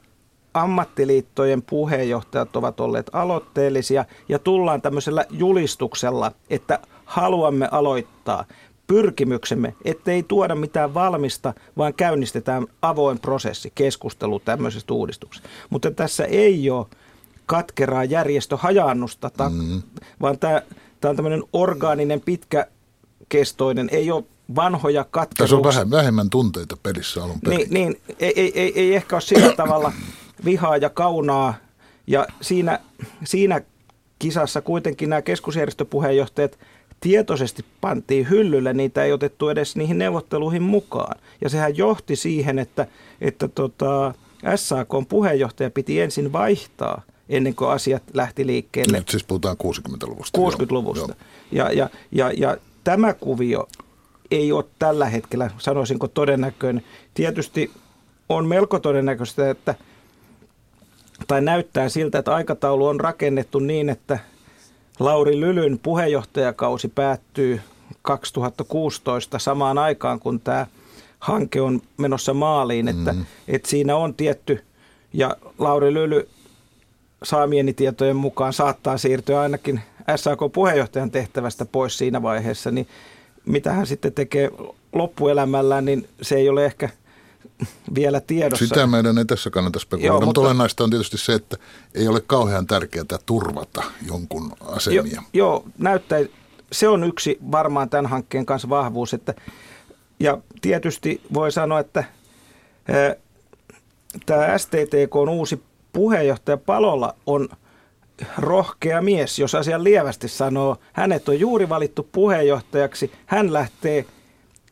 ammattiliittojen 0.54 1.62
puheenjohtajat 1.62 2.56
ovat 2.56 2.80
olleet 2.80 3.10
aloitteellisia 3.12 4.04
ja 4.28 4.38
tullaan 4.38 4.82
tämmöisellä 4.82 5.24
julistuksella, 5.30 6.32
että 6.50 6.78
haluamme 7.04 7.68
aloittaa 7.70 8.44
pyrkimyksemme, 8.86 9.74
ettei 9.84 10.22
tuoda 10.22 10.54
mitään 10.54 10.94
valmista, 10.94 11.54
vaan 11.76 11.94
käynnistetään 11.94 12.66
avoin 12.82 13.18
prosessi, 13.18 13.72
keskustelu 13.74 14.40
tämmöisestä 14.40 14.94
uudistuksesta. 14.94 15.48
Mutta 15.70 15.90
tässä 15.90 16.24
ei 16.24 16.70
ole 16.70 16.86
katkeraa 17.46 18.04
järjestöhajannusta, 18.04 19.30
mm-hmm. 19.50 19.82
vaan 20.20 20.38
tämä, 20.38 20.62
tämä 21.00 21.10
on 21.10 21.16
tämmöinen 21.16 21.42
orgaaninen, 21.52 22.20
pitkäkestoinen, 22.20 23.88
ei 23.92 24.10
ole 24.10 24.24
vanhoja 24.54 25.04
katkeruuksia. 25.04 25.56
Tässä 25.56 25.56
on 25.56 25.74
vähän, 25.74 25.90
vähemmän 25.90 26.30
tunteita 26.30 26.76
pelissä 26.82 27.24
alun 27.24 27.40
perin. 27.40 27.58
Niin, 27.58 27.70
niin 27.70 28.00
ei, 28.18 28.32
ei, 28.36 28.52
ei, 28.60 28.80
ei 28.80 28.94
ehkä 28.94 29.16
ole 29.16 29.20
sillä 29.20 29.52
tavalla 29.56 29.92
vihaa 30.44 30.76
ja 30.76 30.90
kaunaa. 30.90 31.54
Ja 32.06 32.26
siinä, 32.40 32.80
siinä 33.24 33.60
kisassa 34.18 34.60
kuitenkin 34.60 35.10
nämä 35.10 35.22
keskusjärjestöpuheenjohtajat 35.22 36.58
tietoisesti 37.00 37.64
pantiin 37.80 38.30
hyllylle, 38.30 38.72
niitä 38.72 39.04
ei 39.04 39.12
otettu 39.12 39.48
edes 39.48 39.76
niihin 39.76 39.98
neuvotteluihin 39.98 40.62
mukaan. 40.62 41.20
Ja 41.40 41.48
sehän 41.48 41.76
johti 41.76 42.16
siihen, 42.16 42.58
että, 42.58 42.86
että 43.20 43.48
tota, 43.48 44.14
SAK 44.56 44.88
puheenjohtaja 45.08 45.70
piti 45.70 46.00
ensin 46.00 46.32
vaihtaa 46.32 47.02
ennen 47.28 47.54
kuin 47.54 47.70
asiat 47.70 48.02
lähti 48.14 48.46
liikkeelle. 48.46 48.98
Nyt 48.98 49.08
siis 49.08 49.24
puhutaan 49.24 49.56
60-luvusta. 49.62 50.38
60-luvusta. 50.38 51.14
Ja, 51.52 51.72
ja, 51.72 51.90
ja, 52.12 52.32
ja 52.32 52.56
tämä 52.84 53.14
kuvio 53.14 53.68
ei 54.30 54.52
ole 54.52 54.64
tällä 54.78 55.06
hetkellä, 55.06 55.50
sanoisinko 55.58 56.08
todennäköinen. 56.08 56.84
Tietysti 57.14 57.70
on 58.28 58.46
melko 58.46 58.78
todennäköistä, 58.78 59.50
että– 59.50 59.74
tai 61.30 61.40
näyttää 61.40 61.88
siltä, 61.88 62.18
että 62.18 62.34
aikataulu 62.34 62.86
on 62.86 63.00
rakennettu 63.00 63.58
niin, 63.58 63.88
että 63.88 64.18
Lauri 64.98 65.40
Lylyn 65.40 65.78
puheenjohtajakausi 65.82 66.88
päättyy 66.88 67.60
2016 68.02 69.38
samaan 69.38 69.78
aikaan, 69.78 70.20
kun 70.20 70.40
tämä 70.40 70.66
hanke 71.20 71.60
on 71.60 71.82
menossa 71.96 72.34
maaliin, 72.34 72.88
että, 72.88 73.12
mm. 73.12 73.24
että 73.48 73.68
siinä 73.68 73.96
on 73.96 74.14
tietty, 74.14 74.64
ja 75.12 75.36
Lauri 75.58 75.94
Lyly 75.94 76.28
saamieni 77.22 77.72
tietojen 77.72 78.16
mukaan 78.16 78.52
saattaa 78.52 78.98
siirtyä 78.98 79.40
ainakin 79.40 79.80
SAK-puheenjohtajan 80.16 81.10
tehtävästä 81.10 81.64
pois 81.64 81.98
siinä 81.98 82.22
vaiheessa, 82.22 82.70
niin 82.70 82.88
mitä 83.46 83.72
hän 83.72 83.86
sitten 83.86 84.12
tekee 84.12 84.50
loppuelämällään, 84.92 85.84
niin 85.84 86.08
se 86.22 86.36
ei 86.36 86.48
ole 86.48 86.64
ehkä– 86.64 86.88
vielä 87.94 88.20
tiedossa. 88.20 88.66
Sitä 88.66 88.86
meidän 88.86 89.18
ei 89.18 89.24
tässä 89.24 89.50
kannata 89.50 89.78
spekuloida, 89.78 90.06
Joo, 90.06 90.14
mutta, 90.14 90.26
mutta 90.26 90.40
olennaista 90.40 90.84
on 90.84 90.90
tietysti 90.90 91.18
se, 91.18 91.32
että 91.32 91.56
ei 91.94 92.08
ole 92.08 92.20
kauhean 92.20 92.66
tärkeää 92.66 93.18
turvata 93.26 93.82
jonkun 94.06 94.52
asemia. 94.60 95.02
Jo, 95.14 95.22
joo, 95.32 95.64
näyttää, 95.78 96.20
se 96.72 96.88
on 96.88 97.04
yksi 97.04 97.38
varmaan 97.52 97.90
tämän 97.90 98.06
hankkeen 98.06 98.46
kanssa 98.46 98.68
vahvuus. 98.68 99.14
Että, 99.14 99.34
ja 100.20 100.38
tietysti 100.60 101.20
voi 101.34 101.52
sanoa, 101.52 101.80
että 101.80 102.04
ää, 102.88 103.14
tämä 104.26 104.58
STTK 104.58 105.16
on 105.16 105.28
uusi 105.28 105.62
puheenjohtaja 105.92 106.56
Palolla 106.56 107.14
on 107.26 107.48
rohkea 108.38 109.02
mies, 109.02 109.38
jos 109.38 109.54
asian 109.54 109.84
lievästi 109.84 110.28
sanoo. 110.28 110.76
Hänet 110.92 111.28
on 111.28 111.40
juuri 111.40 111.68
valittu 111.68 112.08
puheenjohtajaksi. 112.12 113.12
Hän 113.26 113.52
lähtee, 113.52 114.04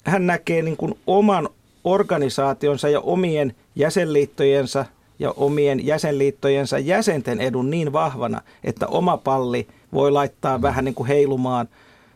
hän 0.05 0.27
näkee 0.27 0.63
niin 0.63 0.77
kuin 0.77 0.99
oman 1.07 1.49
organisaationsa 1.89 2.89
ja 2.89 3.01
omien 3.01 3.55
jäsenliittojensa 3.77 4.85
ja 5.19 5.31
omien 5.31 5.87
jäsenliittojensa 5.87 6.79
jäsenten 6.79 7.41
edun 7.41 7.71
niin 7.71 7.93
vahvana, 7.93 8.41
että 8.65 8.87
oma 8.87 9.17
palli 9.17 9.69
voi 9.93 10.11
laittaa 10.11 10.63
vähän 10.63 10.85
niin 10.85 10.95
kuin 10.95 11.07
heilumaan. 11.07 11.69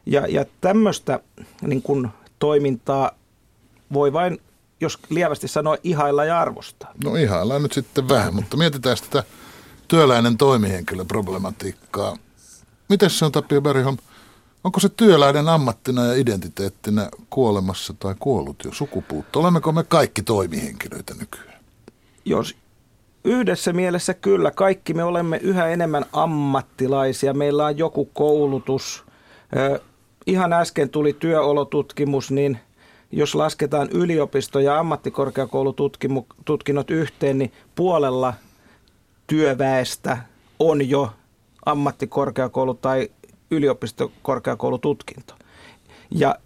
Ja, 0.07 0.27
ja 0.27 0.45
tämmöistä 0.61 1.21
niin 1.63 1.83
kuin 1.83 2.09
toimintaa 2.39 3.11
voi 3.93 4.13
vain, 4.13 4.41
jos 4.81 4.99
lievästi 5.09 5.49
sanoa, 5.49 5.77
ihailla 5.85 6.25
ja 6.25 6.41
arvostaa. 6.41 6.93
No 7.05 7.17
ihaillaan 7.17 7.63
nyt 7.63 7.73
sitten 7.73 8.09
vähän, 8.09 8.35
mutta 8.35 8.57
mietitään 8.57 8.97
sitä 8.97 9.25
työläinen 9.89 10.37
toimihenkilöproblematiikkaa. 10.37 12.17
Miten 12.89 13.11
se 13.11 13.25
on 13.25 13.33
Tapio 13.33 13.61
Bergholm? 13.61 13.97
Onko 14.65 14.81
se 14.81 14.89
työläinen 14.89 15.49
ammattina 15.49 16.07
ja 16.07 16.15
identiteettinä 16.15 17.09
kuolemassa 17.31 17.95
tai 17.99 18.15
kuollut 18.19 18.65
jo 18.65 18.73
sukupuutto? 18.73 19.41
Olemmeko 19.41 19.73
me 19.73 19.85
kaikki 19.85 20.23
toimihenkilöitä 20.23 21.15
nykyään? 21.21 21.61
Jos 22.25 22.57
yhdessä 23.25 23.73
mielessä 23.73 24.15
kyllä, 24.15 24.51
kaikki 24.51 24.95
me 24.95 25.05
olemme 25.05 25.37
yhä 25.37 25.69
enemmän 25.69 26.05
ammattilaisia. 26.13 27.35
Meillä 27.35 27.67
on 27.67 27.79
joku 27.79 28.05
koulutus. 28.05 29.05
Ihan 30.27 30.53
äsken 30.53 30.89
tuli 30.89 31.13
työolotutkimus, 31.13 32.31
niin 32.31 32.59
jos 33.13 33.35
lasketaan 33.35 33.89
yliopisto- 33.89 34.61
ja 34.61 34.79
ammattikorkeakoulututkinnot 34.79 36.91
yhteen, 36.91 37.39
niin 37.39 37.53
puolella 37.75 38.35
työväestä 39.27 40.19
on 40.59 40.89
jo 40.89 41.13
ammattikorkeakoulu- 41.67 42.79
tai 42.81 43.11
yliopistokorkeakoulututkinto. 43.53 45.35
Ja 46.11 46.37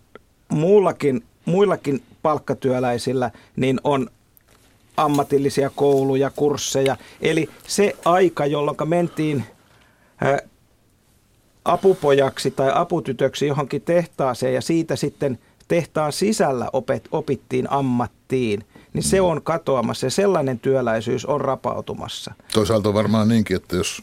muullakin, 0.48 1.24
muillakin 1.44 2.02
palkkatyöläisillä 2.22 3.30
niin 3.56 3.80
on 3.84 4.10
ammatillisia 4.96 5.70
kouluja, 5.70 6.30
kursseja. 6.30 6.96
Eli 7.20 7.48
se 7.66 7.96
aika, 8.04 8.46
jolloin 8.46 8.76
mentiin 8.84 9.44
apupojaksi 11.64 12.50
tai 12.50 12.70
aputytöksi 12.74 13.46
johonkin 13.46 13.82
tehtaaseen 13.82 14.54
ja 14.54 14.62
siitä 14.62 14.96
sitten 14.96 15.38
tehtaan 15.68 16.12
sisällä 16.12 16.68
opet, 16.72 17.08
opittiin 17.12 17.72
ammattiin, 17.72 18.64
niin 18.92 19.02
se 19.02 19.20
on 19.20 19.42
katoamassa 19.42 20.06
ja 20.06 20.10
sellainen 20.10 20.58
työläisyys 20.58 21.26
on 21.26 21.40
rapautumassa. 21.40 22.34
Toisaalta 22.52 22.94
varmaan 22.94 23.28
niinkin, 23.28 23.56
että 23.56 23.76
jos 23.76 24.02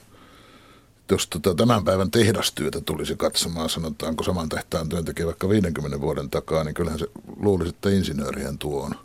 jos 1.14 1.28
tota 1.28 1.56
tämän 1.56 1.84
päivän 1.84 2.12
tehdastyötä 2.12 2.82
tulisi 2.82 3.16
katsomaan, 3.16 3.70
sanotaanko 3.70 4.24
saman 4.24 4.50
tehtaan 4.50 4.90
työntekijä 4.90 5.26
vaikka 5.26 5.50
50 5.50 6.02
vuoden 6.02 6.30
takaa, 6.30 6.64
niin 6.64 6.74
kyllähän 6.74 7.00
se 7.00 7.08
luulisi, 7.40 7.70
että 7.70 7.90
insinöörien 7.90 8.58
tuo 8.58 8.84
on. 8.84 8.96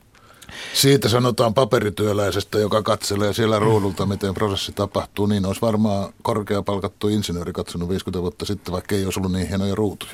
Siitä 0.74 1.08
sanotaan 1.08 1.54
paperityöläisestä, 1.54 2.58
joka 2.58 2.82
katselee 2.82 3.32
siellä 3.32 3.58
ruudulta, 3.58 4.06
miten 4.06 4.34
prosessi 4.34 4.72
tapahtuu, 4.72 5.26
niin 5.26 5.46
olisi 5.46 5.60
varmaan 5.60 6.12
korkeapalkattu 6.22 7.08
insinööri 7.08 7.52
katsonut 7.52 7.88
50 7.88 8.22
vuotta 8.22 8.44
sitten, 8.44 8.72
vaikka 8.72 8.94
ei 8.94 9.04
olisi 9.04 9.20
ollut 9.20 9.32
niin 9.32 9.48
hienoja 9.48 9.74
ruutuja. 9.74 10.12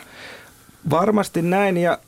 Varmasti 0.90 1.42
näin 1.42 1.76
ja 1.76 1.98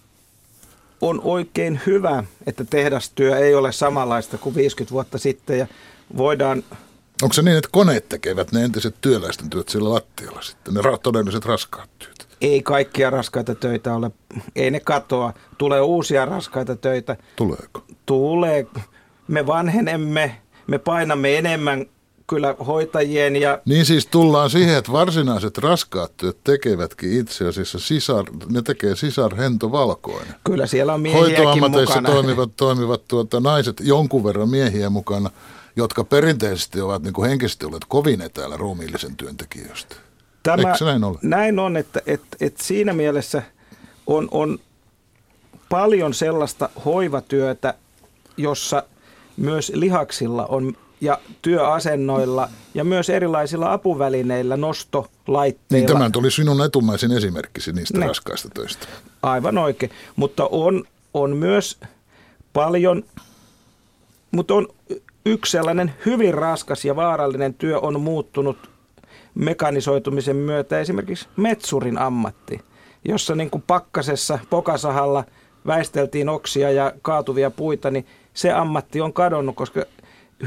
on 1.00 1.21
oikein 1.25 1.81
hyvä, 1.87 2.25
että 2.47 2.64
tehdastyö 2.64 3.38
ei 3.38 3.55
ole 3.55 3.73
samanlaista 3.73 4.38
kuin 4.38 4.55
50 4.55 4.93
vuotta 4.93 5.19
sitten 5.19 5.59
ja 5.59 5.66
voidaan 6.16 6.62
Onko 7.23 7.32
se 7.32 7.42
niin, 7.42 7.56
että 7.56 7.68
koneet 7.73 8.08
tekevät 8.08 8.52
ne 8.52 8.64
entiset 8.64 8.94
työläisten 9.00 9.50
työt 9.50 9.68
sillä 9.68 9.94
lattialla 9.94 10.42
sitten, 10.42 10.75
ne 10.75 10.80
ra- 10.80 10.99
todelliset 11.02 11.44
raskaat 11.44 11.90
työt? 11.99 12.26
ei 12.40 12.62
kaikkia 12.62 13.11
raskaita 13.11 13.54
töitä 13.54 13.94
ole, 13.94 14.11
ei 14.56 14.70
ne 14.70 14.80
katoa. 14.80 15.32
Tulee 15.58 15.80
uusia 15.80 16.25
raskaita 16.25 16.76
töitä. 16.76 17.16
Tuleeko? 17.37 17.85
Tulee. 18.06 18.66
Me 19.28 19.46
vanhenemme, 19.46 20.40
me 20.66 20.78
painamme 20.78 21.38
enemmän 21.38 21.87
kyllä 22.26 22.54
hoitajien 22.66 23.37
ja... 23.37 23.58
Niin 23.64 23.85
siis 23.87 24.06
tullaan 24.06 24.50
siihen, 24.50 24.76
että 24.76 24.92
varsinaiset 24.92 25.58
raskaat 25.58 26.16
työt 26.16 26.37
tekevätkin 26.44 27.20
itse 27.20 27.49
asiassa 27.49 27.78
sisar, 27.78 28.25
ne 28.50 28.62
tekee 28.62 28.96
sisar 28.96 29.35
Hento 29.35 29.73
Valkoinen. 29.73 30.35
Kyllä 30.44 30.66
siellä 30.66 30.94
on 30.94 31.00
miehiäkin 31.00 31.37
Hoitoammateissa 31.37 32.00
mukana. 32.00 32.14
toimivat, 32.14 32.50
toimivat 32.56 33.08
tuota, 33.08 33.40
naiset, 33.40 33.76
jonkun 33.80 34.25
verran 34.25 34.49
miehiä 34.49 34.90
mukana, 34.90 35.30
perinteisesti 36.09 36.80
ovat 36.80 37.02
niin 37.02 37.12
kuin 37.12 37.28
henkisesti 37.28 37.66
olleet 37.66 37.85
kovin 37.88 38.21
etäällä 38.21 38.56
ruumiillisen 38.56 39.16
työntekijöistä. 39.16 39.97
Eikö 40.59 40.78
se 40.78 40.85
näin 40.85 41.04
ole? 41.04 41.18
Näin 41.23 41.59
on, 41.59 41.76
että, 41.76 42.00
että, 42.06 42.37
että 42.40 42.64
siinä 42.64 42.92
mielessä 42.92 43.42
on, 44.06 44.28
on 44.30 44.59
paljon 45.68 46.14
sellaista 46.14 46.68
hoivatyötä, 46.85 47.75
jossa 48.37 48.83
myös 49.37 49.73
lihaksilla 49.75 50.47
on 50.47 50.76
ja 51.00 51.18
työasennoilla 51.42 52.49
ja 52.75 52.85
myös 52.85 53.11
erilaisilla 53.11 53.73
apuvälineillä, 53.73 54.56
nostolaitteilla. 54.56 55.87
Niin, 55.87 55.99
tämä 55.99 56.11
tuli 56.11 56.30
sinun 56.30 56.64
etumaisin 56.64 57.12
esimerkkisi 57.12 57.73
niistä 57.73 57.99
Ne. 57.99 58.06
raskaista 58.06 58.49
töistä. 58.54 58.87
Aivan 59.23 59.59
oikein, 59.59 59.92
mutta 60.16 60.49
on, 60.50 60.85
on 61.14 61.37
myös 61.37 61.80
paljon, 62.52 63.04
mutta 64.30 64.54
on 64.54 64.68
yksi 65.26 65.52
sellainen 65.52 65.95
hyvin 66.06 66.35
raskas 66.35 66.85
ja 66.85 66.97
vaarallinen 66.97 67.54
työ 67.54 67.78
on 67.78 68.00
muuttunut 68.00 68.71
mekanisoitumisen 69.35 70.37
myötä 70.37 70.80
esimerkiksi 70.80 71.28
metsurin 71.37 71.99
ammatti, 71.99 72.61
jossa 73.04 73.35
niin 73.35 73.50
kuin 73.50 73.64
pakkasessa 73.66 74.38
pokasahalla 74.50 75.25
väisteltiin 75.66 76.28
oksia 76.28 76.71
ja 76.71 76.92
kaatuvia 77.02 77.50
puita, 77.50 77.90
niin 77.90 78.06
se 78.35 78.52
ammatti 78.52 79.00
on 79.00 79.12
kadonnut, 79.12 79.56
koska 79.56 79.85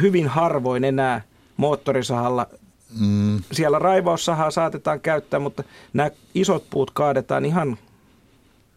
hyvin 0.01 0.27
harvoin 0.27 0.83
enää 0.83 1.21
moottorisahalla 1.57 2.47
Mm. 2.99 3.39
siellä 3.51 3.79
raivaussahaa 3.79 4.51
saatetaan 4.51 4.99
käyttää, 4.99 5.39
mutta 5.39 5.63
nämä 5.93 6.11
isot 6.35 6.63
puut 6.69 6.91
kaadetaan 6.91 7.45
ihan 7.45 7.77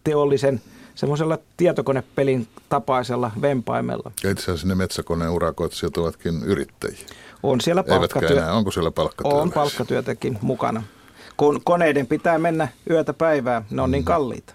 teollisen 0.05 0.61
semmoisella 1.03 1.39
tietokonepelin 1.57 2.49
tapaisella 2.69 3.31
vempaimella. 3.41 4.13
Ja 4.23 4.31
itse 4.31 4.45
asiassa 4.45 4.67
ne 4.67 4.75
metsäkoneen 4.75 5.31
urakoitsijat 5.31 5.97
ovatkin 5.97 6.43
yrittäjiä. 6.45 7.07
On 7.43 7.61
siellä 7.61 7.83
palkkatyö, 7.83 8.39
enää, 8.39 8.53
onko 8.53 8.71
siellä 8.71 8.91
palkkatyöläisiä? 8.91 9.43
on 9.43 9.53
palkkatyötäkin 9.53 10.39
mukana. 10.43 10.83
Kun 11.37 11.61
koneiden 11.65 12.07
pitää 12.07 12.39
mennä 12.39 12.69
yötä 12.91 13.13
päivää, 13.13 13.63
ne 13.71 13.83
on 13.83 13.91
niin 13.91 14.05
kalliita. 14.05 14.55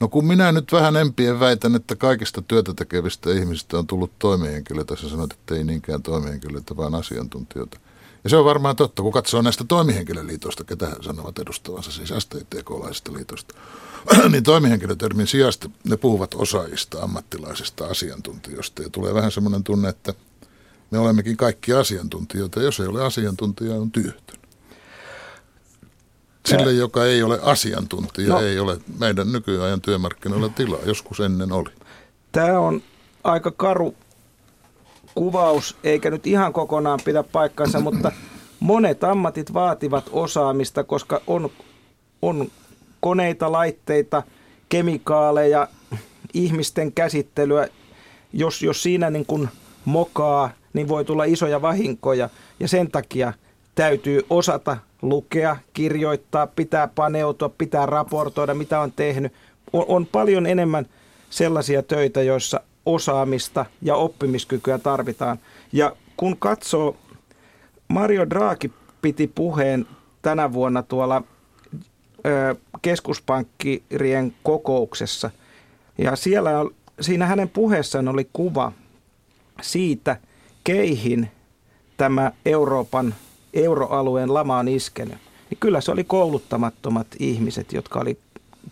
No 0.00 0.08
kun 0.08 0.26
minä 0.26 0.52
nyt 0.52 0.72
vähän 0.72 0.96
empien 0.96 1.40
väitän, 1.40 1.74
että 1.74 1.96
kaikista 1.96 2.42
työtä 2.48 2.74
tekevistä 2.74 3.30
ihmisistä 3.30 3.78
on 3.78 3.86
tullut 3.86 4.10
toimihenkilöitä, 4.18 4.96
sä 4.96 5.08
sanoit, 5.08 5.32
että 5.32 5.54
ei 5.54 5.64
niinkään 5.64 6.02
toimihenkilöitä, 6.02 6.76
vaan 6.76 6.94
asiantuntijoita. 6.94 7.78
Ja 8.24 8.30
se 8.30 8.36
on 8.36 8.44
varmaan 8.44 8.76
totta, 8.76 9.02
kun 9.02 9.12
katsoo 9.12 9.42
näistä 9.42 9.64
toimihenkilöliitoista, 9.64 10.64
ketä 10.64 10.96
sanovat 11.00 11.38
edustavansa, 11.38 11.92
siis 11.92 12.12
STTK-laisista 12.18 13.12
liitoista, 13.12 13.54
niin 14.32 14.42
toimihenkilötermin 14.42 15.26
sijasta 15.26 15.70
ne 15.84 15.96
puhuvat 15.96 16.34
osaajista, 16.34 17.02
ammattilaisista, 17.02 17.86
asiantuntijoista. 17.86 18.82
Ja 18.82 18.90
tulee 18.90 19.14
vähän 19.14 19.30
semmoinen 19.30 19.64
tunne, 19.64 19.88
että 19.88 20.14
me 20.90 20.98
olemmekin 20.98 21.36
kaikki 21.36 21.72
asiantuntijoita, 21.72 22.60
ja 22.60 22.64
jos 22.64 22.80
ei 22.80 22.86
ole 22.86 23.04
asiantuntija, 23.04 23.74
on 23.74 23.90
työtön. 23.90 24.42
Sille, 26.46 26.72
joka 26.72 27.04
ei 27.04 27.22
ole 27.22 27.38
asiantuntija, 27.42 28.28
no. 28.28 28.40
ei 28.40 28.58
ole 28.58 28.78
meidän 28.98 29.32
nykyajan 29.32 29.80
työmarkkinoilla 29.80 30.48
tilaa. 30.48 30.80
Joskus 30.84 31.20
ennen 31.20 31.52
oli. 31.52 31.70
Tämä 32.32 32.58
on 32.58 32.82
aika 33.24 33.50
karu 33.50 33.94
kuvaus, 35.14 35.76
eikä 35.84 36.10
nyt 36.10 36.26
ihan 36.26 36.52
kokonaan 36.52 37.00
pidä 37.04 37.22
paikkansa, 37.22 37.80
mutta 37.80 38.12
monet 38.60 39.04
ammatit 39.04 39.54
vaativat 39.54 40.04
osaamista, 40.12 40.84
koska 40.84 41.20
on, 41.26 41.50
on 42.22 42.50
koneita, 43.00 43.52
laitteita, 43.52 44.22
kemikaaleja, 44.68 45.68
ihmisten 46.34 46.92
käsittelyä. 46.92 47.68
Jos, 48.32 48.62
jos 48.62 48.82
siinä 48.82 49.10
niin 49.10 49.26
kuin 49.26 49.48
mokaa, 49.84 50.50
niin 50.72 50.88
voi 50.88 51.04
tulla 51.04 51.24
isoja 51.24 51.62
vahinkoja 51.62 52.28
ja 52.60 52.68
sen 52.68 52.90
takia 52.90 53.32
täytyy 53.74 54.20
osata 54.30 54.76
lukea, 55.02 55.56
kirjoittaa, 55.72 56.46
pitää 56.46 56.88
paneutua, 56.88 57.48
pitää 57.48 57.86
raportoida, 57.86 58.54
mitä 58.54 58.80
on 58.80 58.92
tehnyt. 58.92 59.32
On, 59.72 59.84
on 59.88 60.06
paljon 60.06 60.46
enemmän 60.46 60.86
sellaisia 61.30 61.82
töitä, 61.82 62.22
joissa 62.22 62.60
osaamista 62.86 63.66
ja 63.82 63.96
oppimiskykyä 63.96 64.78
tarvitaan. 64.78 65.38
Ja 65.72 65.96
kun 66.16 66.36
katsoo, 66.36 66.96
Mario 67.88 68.30
Draghi 68.30 68.72
piti 69.02 69.26
puheen 69.26 69.86
tänä 70.22 70.52
vuonna 70.52 70.82
tuolla 70.82 71.22
ö, 72.26 72.54
keskuspankkirien 72.82 74.34
kokouksessa. 74.42 75.30
Ja 75.98 76.16
siellä, 76.16 76.50
siinä 77.00 77.26
hänen 77.26 77.48
puheessaan 77.48 78.08
oli 78.08 78.28
kuva 78.32 78.72
siitä, 79.62 80.16
keihin 80.64 81.30
tämä 81.96 82.32
Euroopan 82.46 83.14
euroalueen 83.54 84.34
lama 84.34 84.58
on 84.58 84.68
iskenyt. 84.68 85.18
Niin 85.50 85.58
kyllä 85.60 85.80
se 85.80 85.92
oli 85.92 86.04
kouluttamattomat 86.04 87.06
ihmiset, 87.18 87.72
jotka 87.72 88.00
oli 88.00 88.18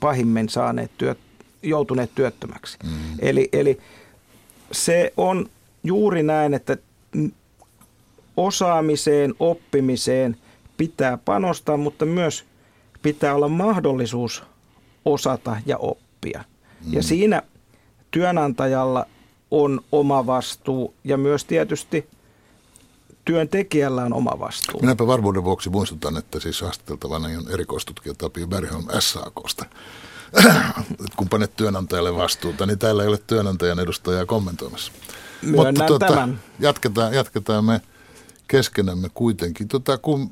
pahimmin 0.00 0.48
saaneet 0.48 0.90
työt, 0.98 1.18
joutuneet 1.62 2.10
työttömäksi. 2.14 2.78
Mm. 2.84 2.90
Eli, 3.18 3.48
eli 3.52 3.78
se 4.72 5.12
on 5.16 5.50
juuri 5.84 6.22
näin, 6.22 6.54
että 6.54 6.76
osaamiseen, 8.36 9.34
oppimiseen 9.38 10.36
pitää 10.76 11.16
panostaa, 11.16 11.76
mutta 11.76 12.06
myös 12.06 12.44
pitää 13.02 13.34
olla 13.34 13.48
mahdollisuus 13.48 14.42
osata 15.04 15.56
ja 15.66 15.78
oppia. 15.78 16.44
Mm. 16.86 16.92
Ja 16.92 17.02
siinä 17.02 17.42
työnantajalla 18.10 19.06
on 19.50 19.80
oma 19.92 20.26
vastuu 20.26 20.94
ja 21.04 21.16
myös 21.16 21.44
tietysti 21.44 22.08
työntekijällä 23.24 24.02
on 24.02 24.12
oma 24.12 24.38
vastuu. 24.38 24.80
Minäpä 24.80 25.06
varmuuden 25.06 25.44
vuoksi 25.44 25.70
muistutan, 25.70 26.16
että 26.16 26.40
siis 26.40 26.60
haastateltavana 26.60 27.28
on 27.28 27.52
erikoistutkija 27.52 28.14
Tapio 28.14 28.46
Bergholm 28.46 28.84
SAKsta. 28.98 29.64
Kun 31.16 31.28
panet 31.28 31.56
työnantajalle 31.56 32.16
vastuuta, 32.16 32.66
niin 32.66 32.78
täällä 32.78 33.02
ei 33.02 33.08
ole 33.08 33.18
työnantajan 33.26 33.78
edustajaa 33.78 34.26
kommentoimassa. 34.26 34.92
Myönnän 35.42 35.98
tämän. 35.98 36.40
Jatketaan, 36.58 37.14
jatketaan 37.14 37.64
me 37.64 37.80
keskenämme 38.48 39.08
kuitenkin. 39.14 39.68
Tota, 39.68 39.98
kun 39.98 40.30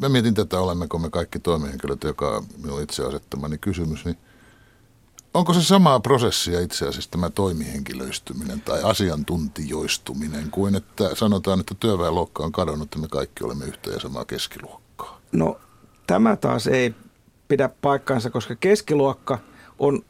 mä 0.00 0.08
mietin 0.08 0.34
tätä, 0.34 0.60
olemmeko 0.60 0.98
me 0.98 1.10
kaikki 1.10 1.38
toimihenkilöt, 1.38 2.04
joka 2.04 2.28
on 2.28 2.46
minun 2.62 2.82
itse 2.82 3.04
asettamani 3.04 3.58
kysymys, 3.58 4.04
niin 4.04 4.18
onko 5.34 5.54
se 5.54 5.62
samaa 5.62 6.00
prosessia 6.00 6.60
itse 6.60 6.88
asiassa 6.88 7.10
tämä 7.10 7.30
toimihenkilöistyminen 7.30 8.60
tai 8.60 8.82
asiantuntijoistuminen 8.82 10.50
kuin 10.50 10.74
että 10.74 11.14
sanotaan, 11.14 11.60
että 11.60 11.74
työväenluokka 11.80 12.44
on 12.44 12.52
kadonnut 12.52 12.88
ja 12.94 13.00
me 13.00 13.08
kaikki 13.08 13.44
olemme 13.44 13.64
yhtä 13.64 13.90
ja 13.90 14.00
samaa 14.00 14.24
keskiluokkaa? 14.24 15.20
No 15.32 15.60
tämä 16.06 16.36
taas 16.36 16.66
ei 16.66 16.94
pidä 17.54 17.70
paikkaansa, 17.82 18.30
koska 18.30 18.54
keskiluokka 18.54 19.38
on, 19.78 20.02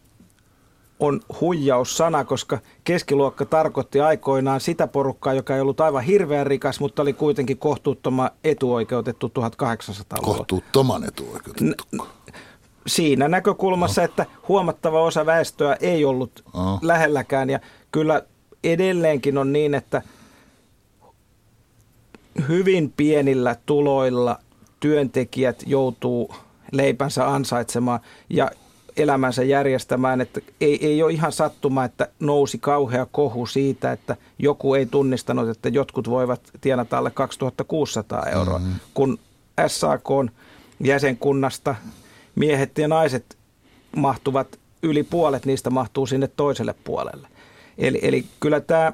on 1.00 1.20
huijaussana, 1.40 2.24
koska 2.24 2.58
keskiluokka 2.84 3.44
tarkoitti 3.44 4.00
aikoinaan 4.00 4.60
sitä 4.60 4.86
porukkaa, 4.86 5.32
joka 5.32 5.54
ei 5.54 5.60
ollut 5.60 5.80
aivan 5.80 6.02
hirveän 6.02 6.46
rikas, 6.46 6.80
mutta 6.80 7.02
oli 7.02 7.12
kuitenkin 7.12 7.58
kohtuuttoman 7.58 8.30
etuoikeutettu 8.44 9.26
1800-luvulla. 9.26 10.36
Kohtuuttoman 10.36 11.04
etuoikeutettu. 11.04 12.06
Siinä 12.86 13.28
näkökulmassa, 13.28 14.02
että 14.02 14.26
huomattava 14.48 15.02
osa 15.02 15.26
väestöä 15.26 15.76
ei 15.80 16.04
ollut 16.04 16.44
Oh. 16.54 16.78
lähelläkään 16.82 17.50
ja 17.50 17.60
kyllä 17.92 18.22
edelleenkin 18.64 19.38
on 19.38 19.52
niin, 19.52 19.74
että 19.74 20.02
hyvin 22.48 22.92
pienillä 22.96 23.56
tuloilla 23.66 24.38
työntekijät 24.80 25.62
joutuu 25.66 26.34
leipänsä 26.76 27.28
ansaitsemaan 27.28 28.00
ja 28.30 28.50
elämänsä 28.96 29.42
järjestämään, 29.42 30.20
että 30.20 30.40
ei, 30.60 30.86
ei 30.86 31.02
ole 31.02 31.12
ihan 31.12 31.32
sattuma, 31.32 31.84
että 31.84 32.08
nousi 32.20 32.58
kauhea 32.58 33.06
kohu 33.12 33.46
siitä, 33.46 33.92
että 33.92 34.16
joku 34.38 34.74
ei 34.74 34.86
tunnistanut, 34.86 35.48
että 35.48 35.68
jotkut 35.68 36.10
voivat 36.10 36.40
tienata 36.60 36.98
alle 36.98 37.10
2600 37.10 38.26
euroa, 38.26 38.58
mm-hmm. 38.58 38.74
kun 38.94 39.18
SAK 39.66 40.08
jäsenkunnasta 40.80 41.74
miehet 42.34 42.78
ja 42.78 42.88
naiset 42.88 43.38
mahtuvat, 43.96 44.58
yli 44.82 45.02
puolet 45.02 45.46
niistä 45.46 45.70
mahtuu 45.70 46.06
sinne 46.06 46.28
toiselle 46.28 46.74
puolelle. 46.84 47.28
Eli, 47.78 47.98
eli 48.02 48.24
kyllä 48.40 48.60
tämä 48.60 48.92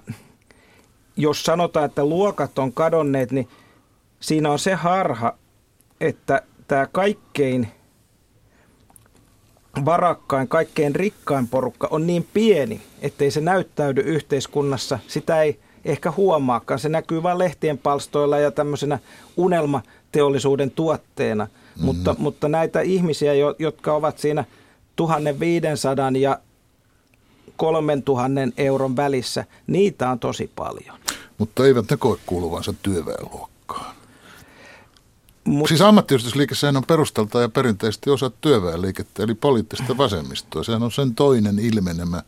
jos 1.17 1.43
sanotaan, 1.43 1.87
että 1.87 2.05
luokat 2.05 2.59
on 2.59 2.73
kadonneet, 2.73 3.33
niin 3.33 3.49
siinä 4.21 4.51
on 4.51 4.59
se 4.59 4.75
harha, 4.75 5.35
että 6.01 6.43
tämä 6.71 6.87
kaikkein 6.93 7.69
varakkain, 9.85 10.49
kaikkein 10.49 10.95
rikkain 10.95 11.49
porukka 11.49 11.89
on 11.91 12.07
niin 12.07 12.29
pieni, 12.33 12.83
ettei 13.01 13.31
se 13.31 13.41
näyttäydy 13.41 14.01
yhteiskunnassa. 14.01 14.99
Sitä 15.07 15.43
ei 15.43 15.61
ehkä 15.85 16.13
huomaakaan. 16.17 16.81
Se 16.81 16.89
näkyy 16.89 17.23
vain 17.23 17.39
lehtien 17.39 17.79
palstoilla 17.79 18.39
ja 18.39 18.51
tämmöisenä 18.51 18.99
unelmateollisuuden 19.37 20.71
tuotteena. 20.71 21.45
Mm-hmm. 21.45 21.85
Mutta, 21.85 22.15
mutta 22.19 22.49
näitä 22.49 22.81
ihmisiä, 22.81 23.33
jotka 23.59 23.93
ovat 23.93 24.19
siinä 24.19 24.45
1500 24.97 26.11
ja 26.21 26.39
3000 27.57 28.41
euron 28.57 28.97
välissä, 28.97 29.45
niitä 29.67 30.11
on 30.11 30.19
tosi 30.19 30.51
paljon. 30.57 30.99
Mutta 31.39 31.67
eivät 31.67 31.91
ne 31.91 31.97
koe 31.97 32.19
kuuluvansa 32.27 32.75
työväenluokkaan. 32.83 34.00
Mut, 35.51 35.69
siis 35.69 35.81
ammattiyhdistysliike 35.81 36.55
on 36.77 36.85
perustalta 36.87 37.41
ja 37.41 37.49
perinteisesti 37.49 38.11
osa 38.11 38.31
työväenliikettä, 38.31 39.23
eli 39.23 39.35
poliittista 39.35 39.97
vasemmistoa. 39.97 40.65
Sehän 40.65 40.83
on 40.83 40.93
sen 40.93 41.15
toinen 41.15 41.59
ilmenemä, 41.59 42.23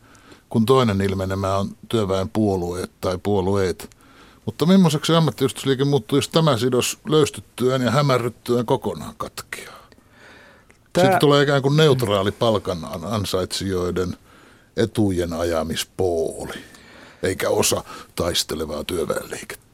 kun 0.49 0.65
toinen 0.65 1.01
ilmenemä 1.01 1.57
on 1.57 1.69
työväen 1.89 2.29
puolueet 2.29 2.91
tai 3.01 3.17
puolueet. 3.23 3.89
Mutta 4.45 4.65
millaiseksi 4.65 5.15
ammattiyhdistysliike 5.15 5.85
muuttuu, 5.85 6.17
jos 6.17 6.29
tämä 6.29 6.57
sidos 6.57 6.99
löystyttyään 7.09 7.81
ja 7.81 7.91
hämärryttyään 7.91 8.65
kokonaan 8.65 9.15
katkeaa? 9.17 9.87
Tämä... 10.93 11.05
Sitten 11.05 11.19
tulee 11.19 11.43
ikään 11.43 11.61
kuin 11.61 11.77
neutraali 11.77 12.31
palkan 12.31 12.87
ansaitsijoiden 13.03 14.17
etujen 14.77 15.33
ajamispooli, 15.33 16.53
eikä 17.23 17.49
osa 17.49 17.83
taistelevaa 18.15 18.83
työväenliikettä 18.83 19.72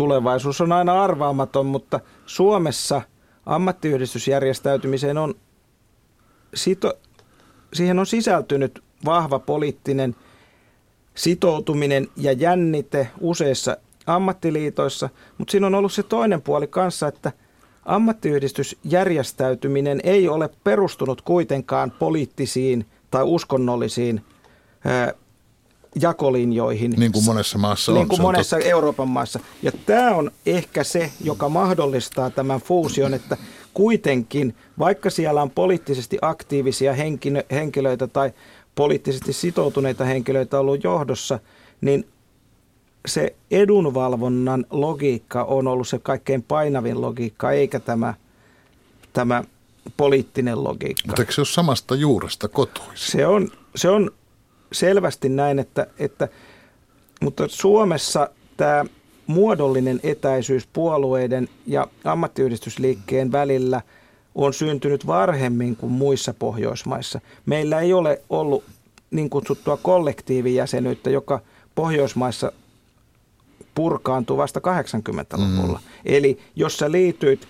tulevaisuus 0.00 0.60
on 0.60 0.72
aina 0.72 1.02
arvaamaton, 1.02 1.66
mutta 1.66 2.00
Suomessa 2.26 3.02
ammattiyhdistysjärjestäytymiseen 3.46 5.18
on, 5.18 5.34
sito, 6.54 6.92
siihen 7.72 7.98
on 7.98 8.06
sisältynyt 8.06 8.82
vahva 9.04 9.38
poliittinen 9.38 10.16
sitoutuminen 11.14 12.08
ja 12.16 12.32
jännite 12.32 13.08
useissa 13.20 13.76
ammattiliitoissa, 14.06 15.08
mutta 15.38 15.52
siinä 15.52 15.66
on 15.66 15.74
ollut 15.74 15.92
se 15.92 16.02
toinen 16.02 16.42
puoli 16.42 16.66
kanssa, 16.66 17.08
että 17.08 17.32
ammattiyhdistysjärjestäytyminen 17.84 20.00
ei 20.04 20.28
ole 20.28 20.50
perustunut 20.64 21.22
kuitenkaan 21.22 21.90
poliittisiin 21.90 22.86
tai 23.10 23.22
uskonnollisiin 23.24 24.20
jakolinjoihin. 26.00 26.90
Niin 26.90 27.12
kuin 27.12 27.24
monessa 27.24 27.58
maassa 27.58 27.92
on. 27.92 27.98
Niin 27.98 28.08
kuin 28.08 28.22
monessa 28.22 28.56
totta. 28.56 28.70
Euroopan 28.70 29.08
maassa. 29.08 29.40
Ja 29.62 29.72
tämä 29.86 30.10
on 30.10 30.30
ehkä 30.46 30.84
se, 30.84 31.10
joka 31.24 31.48
mahdollistaa 31.48 32.30
tämän 32.30 32.60
fuusion, 32.60 33.14
että 33.14 33.36
kuitenkin, 33.74 34.54
vaikka 34.78 35.10
siellä 35.10 35.42
on 35.42 35.50
poliittisesti 35.50 36.18
aktiivisia 36.22 36.94
henkilöitä 37.50 38.06
tai 38.06 38.32
poliittisesti 38.74 39.32
sitoutuneita 39.32 40.04
henkilöitä 40.04 40.58
ollut 40.58 40.84
johdossa, 40.84 41.38
niin 41.80 42.08
se 43.06 43.34
edunvalvonnan 43.50 44.66
logiikka 44.70 45.44
on 45.44 45.66
ollut 45.66 45.88
se 45.88 45.98
kaikkein 45.98 46.42
painavin 46.42 47.00
logiikka, 47.00 47.52
eikä 47.52 47.80
tämä, 47.80 48.14
tämä 49.12 49.44
poliittinen 49.96 50.64
logiikka. 50.64 51.02
Mutta 51.06 51.22
eikö 51.22 51.32
se 51.32 51.40
ole 51.40 51.46
samasta 51.46 51.94
juuresta 51.94 52.48
kotoisin? 52.48 53.12
Se 53.12 53.26
on, 53.26 53.50
se 53.76 53.88
on 53.88 54.10
selvästi 54.72 55.28
näin, 55.28 55.58
että, 55.58 55.86
että 55.98 56.28
mutta 57.20 57.44
Suomessa 57.48 58.30
tämä 58.56 58.84
muodollinen 59.26 60.00
etäisyys 60.02 60.68
puolueiden 60.72 61.48
ja 61.66 61.86
ammattiyhdistysliikkeen 62.04 63.32
välillä 63.32 63.80
on 64.34 64.54
syntynyt 64.54 65.06
varhemmin 65.06 65.76
kuin 65.76 65.92
muissa 65.92 66.34
Pohjoismaissa. 66.34 67.20
Meillä 67.46 67.80
ei 67.80 67.92
ole 67.92 68.22
ollut 68.30 68.64
niin 69.10 69.30
kutsuttua 69.30 69.76
kollektiivijäsenyyttä, 69.76 71.10
joka 71.10 71.40
Pohjoismaissa 71.74 72.52
purkaantui 73.74 74.36
vasta 74.36 74.60
80-luvulla. 74.60 75.78
Mm. 75.78 75.90
Eli 76.04 76.38
jos 76.56 76.76
sä 76.76 76.92
liityit 76.92 77.48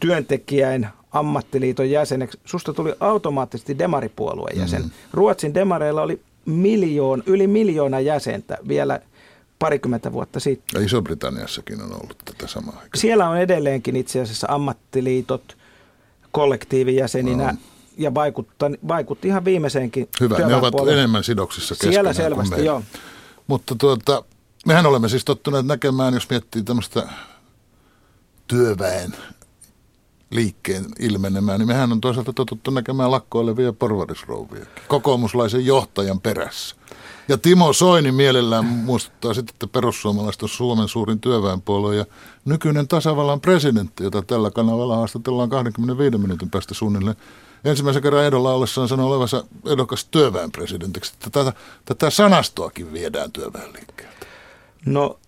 työntekijän 0.00 0.90
ammattiliiton 1.12 1.90
jäseneksi, 1.90 2.38
susta 2.44 2.72
tuli 2.72 2.94
automaattisesti 3.00 3.78
demaripuolueen 3.78 4.58
jäsen. 4.58 4.82
Mm. 4.82 4.90
Ruotsin 5.12 5.54
demareilla 5.54 6.02
oli 6.02 6.20
miljoon, 6.48 7.22
yli 7.26 7.46
miljoona 7.46 8.00
jäsentä 8.00 8.58
vielä 8.68 9.00
parikymmentä 9.58 10.12
vuotta 10.12 10.40
sitten. 10.40 10.80
Ja 10.80 10.86
Iso-Britanniassakin 10.86 11.82
on 11.82 11.92
ollut 11.92 12.18
tätä 12.24 12.46
samaa 12.46 12.74
aikaa. 12.74 13.00
Siellä 13.00 13.28
on 13.28 13.38
edelleenkin 13.38 13.96
itse 13.96 14.20
asiassa 14.20 14.46
ammattiliitot 14.50 15.56
kollektiivijäseninä 16.32 17.52
no. 17.52 17.58
ja 17.98 18.14
vaikutti, 18.14 18.64
vaikutti 18.88 19.28
ihan 19.28 19.44
viimeiseenkin 19.44 20.08
Hyvä, 20.20 20.38
ne 20.38 20.54
ovat 20.54 20.74
enemmän 20.92 21.24
sidoksissa 21.24 21.74
keskenään 21.74 21.94
Siellä 21.94 22.12
selvästi, 22.12 22.64
joo. 22.64 22.82
Mutta 23.46 23.74
tuota, 23.74 24.24
mehän 24.66 24.86
olemme 24.86 25.08
siis 25.08 25.24
tottuneet 25.24 25.66
näkemään, 25.66 26.14
jos 26.14 26.30
miettii 26.30 26.62
tämmöistä 26.62 27.08
työväen 28.46 29.14
liikkeen 30.30 30.84
ilmenemään, 30.98 31.58
niin 31.58 31.68
mehän 31.68 31.92
on 31.92 32.00
toisaalta 32.00 32.32
totuttu 32.32 32.70
näkemään 32.70 33.10
lakkoilevia 33.10 33.72
porvarisrouvia 33.72 34.66
kokoomuslaisen 34.88 35.66
johtajan 35.66 36.20
perässä. 36.20 36.76
Ja 37.28 37.38
Timo 37.38 37.72
Soini 37.72 38.12
mielellään 38.12 38.64
muistuttaa 38.64 39.34
sitten, 39.34 39.54
että 39.54 39.66
perussuomalaiset 39.66 40.42
on 40.42 40.48
Suomen 40.48 40.88
suurin 40.88 41.20
työväenpuolue 41.20 41.96
ja 41.96 42.04
nykyinen 42.44 42.88
tasavallan 42.88 43.40
presidentti, 43.40 44.04
jota 44.04 44.22
tällä 44.22 44.50
kanavalla 44.50 44.96
haastatellaan 44.96 45.50
25 45.50 46.18
minuutin 46.18 46.50
päästä 46.50 46.74
suunnilleen. 46.74 47.16
Ensimmäisen 47.64 48.02
kerran 48.02 48.24
ehdolla 48.24 48.54
ollessaan 48.54 48.88
sanoi 48.88 49.06
olevansa 49.06 49.44
ehdokas 49.66 50.04
työväenpresidentiksi. 50.04 51.12
Tätä, 51.18 51.52
tätä 51.84 52.10
sanastoakin 52.10 52.92
viedään 52.92 53.32
työväenliikkeeltä. 53.32 54.26
No 54.86 55.18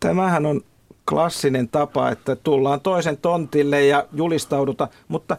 tämähän 0.00 0.46
on 0.46 0.60
klassinen 1.08 1.68
tapa, 1.68 2.10
että 2.10 2.36
tullaan 2.36 2.80
toisen 2.80 3.16
tontille 3.16 3.86
ja 3.86 4.06
julistauduta, 4.12 4.88
mutta 5.08 5.36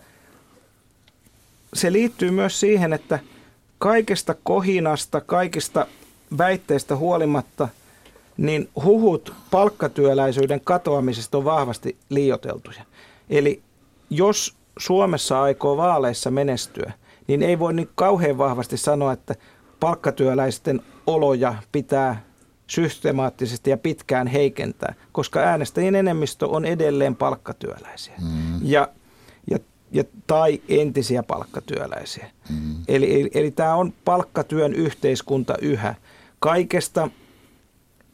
se 1.73 1.91
liittyy 1.91 2.32
myös 2.32 2.60
siihen, 2.60 2.93
että 2.93 3.19
kaikesta 3.78 4.36
kohinasta, 4.43 5.21
kaikista 5.21 5.88
väitteistä 6.38 6.95
huolimatta, 6.95 7.67
niin 8.38 8.69
huhut 8.84 9.34
palkkatyöläisyyden 9.51 10.62
katoamisesta 10.63 11.38
on 11.38 11.45
vahvasti 11.45 11.97
liioteltuja. 12.10 12.84
Eli 13.30 13.62
jos 14.10 14.56
Suomessa 14.80 15.41
aikoo 15.41 15.78
vaaleissa 15.78 16.32
menestyä, 16.32 16.93
niin 17.28 17.43
ei 17.43 17.60
voi 17.60 17.73
niin 17.73 17.89
kauhean 17.95 18.38
vahvasti 18.38 18.78
sanoa, 18.78 19.13
että 19.13 19.36
palkkatyöläisten 19.80 20.82
oloja 21.08 21.56
pitää 21.71 22.23
systemaattisesti 22.67 23.69
ja 23.69 23.78
pitkään 23.78 24.28
heikentää, 24.28 24.93
koska 25.12 25.39
äänestäjien 25.39 25.95
enemmistö 25.95 26.47
on 26.47 26.65
edelleen 26.65 27.15
palkkatyöläisiä 27.15 28.13
mm. 28.21 28.60
ja, 28.62 28.88
ja, 29.51 29.60
ja, 29.91 30.04
tai 30.28 30.62
entisiä 30.69 31.23
palkkatyöläisiä. 31.23 32.32
Mm. 32.49 32.75
Eli, 32.88 33.21
eli, 33.21 33.32
eli 33.34 33.51
tämä 33.51 33.75
on 33.75 33.93
palkkatyön 34.06 34.73
yhteiskunta 34.73 35.56
yhä. 35.62 35.95
Kaikesta 36.39 37.10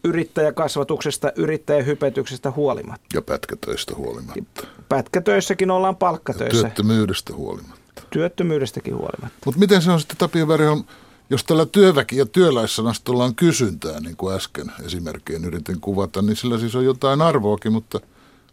yrittäjäkasvatuksesta, 0.04 1.32
yrittäjähypetyksestä 1.36 2.52
huolimatta. 2.52 3.06
Ja 3.14 3.22
pätkätöistä 3.22 3.96
huolimatta. 3.96 4.68
Pätkätöissäkin 4.90 5.72
ollaan 5.72 5.96
palkkatöissä. 5.96 6.58
Ja 6.58 6.62
työttömyydestä 6.62 7.34
huolimatta. 7.34 8.02
Työttömyydestäkin 8.10 8.96
huolimatta. 8.96 9.40
Mutta 9.46 9.60
miten 9.60 9.82
se 9.82 9.92
on 9.92 10.00
sitten 10.00 10.18
Tapio 10.18 10.48
Verho, 10.48 10.86
jos 11.32 11.44
tällä 11.44 11.66
työväki- 11.66 12.18
ja 12.18 12.26
työläissanastolla 12.26 13.24
on 13.24 13.36
kysyntää, 13.36 14.00
niin 14.00 14.18
kuin 14.18 14.36
äsken 14.36 14.72
esimerkkeen 14.86 15.46
yritin 15.46 15.82
kuvata, 15.82 16.22
niin 16.22 16.36
sillä 16.36 16.60
siis 16.60 16.76
on 16.76 16.86
jotain 16.86 17.22
arvoakin, 17.22 17.74
mutta 17.74 18.00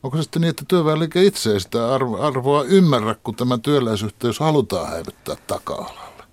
onko 0.02 0.16
se 0.16 0.22
sitten 0.22 0.42
niin, 0.42 0.50
että 0.50 0.64
työväenliike 0.68 1.22
itse 1.22 1.52
ei 1.52 1.60
sitä 1.60 1.94
arvoa 2.20 2.64
ymmärrä, 2.64 3.14
kun 3.22 3.34
tämä 3.34 3.58
työläisyhteys 3.58 4.40
halutaan 4.40 4.88
häivyttää 4.88 5.36
taka-alalle? 5.46 6.24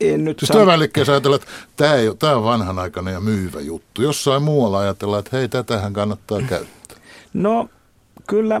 En 0.00 0.24
nyt 0.24 0.38
siis 0.38 0.48
san... 0.48 0.56
työväenliikkeessä 0.56 1.12
ajatellaan, 1.12 1.42
että 1.42 1.54
tämä, 1.76 1.94
ei 1.94 2.08
ole, 2.08 2.16
tämä 2.16 2.36
on 2.36 2.44
vanhanaikainen 2.44 3.14
ja 3.14 3.20
myyvä 3.20 3.60
juttu. 3.60 4.02
Jossain 4.02 4.42
muualla 4.42 4.78
ajatellaan, 4.78 5.20
että 5.20 5.36
hei, 5.36 5.48
tätähän 5.48 5.92
kannattaa 5.92 6.40
käyttää. 6.48 6.98
No 7.32 7.68
kyllä 8.26 8.60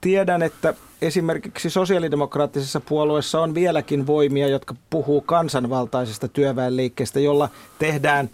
tiedän, 0.00 0.42
että 0.42 0.74
esimerkiksi 1.02 1.70
sosiaalidemokraattisessa 1.70 2.80
puolueessa 2.80 3.40
on 3.40 3.54
vieläkin 3.54 4.06
voimia, 4.06 4.48
jotka 4.48 4.74
puhuu 4.90 5.20
kansanvaltaisesta 5.20 6.28
työväenliikkeestä, 6.28 7.20
jolla 7.20 7.48
tehdään 7.78 8.30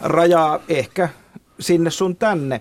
rajaa 0.00 0.60
ehkä 0.68 1.08
sinne 1.60 1.90
sun 1.90 2.16
tänne. 2.16 2.60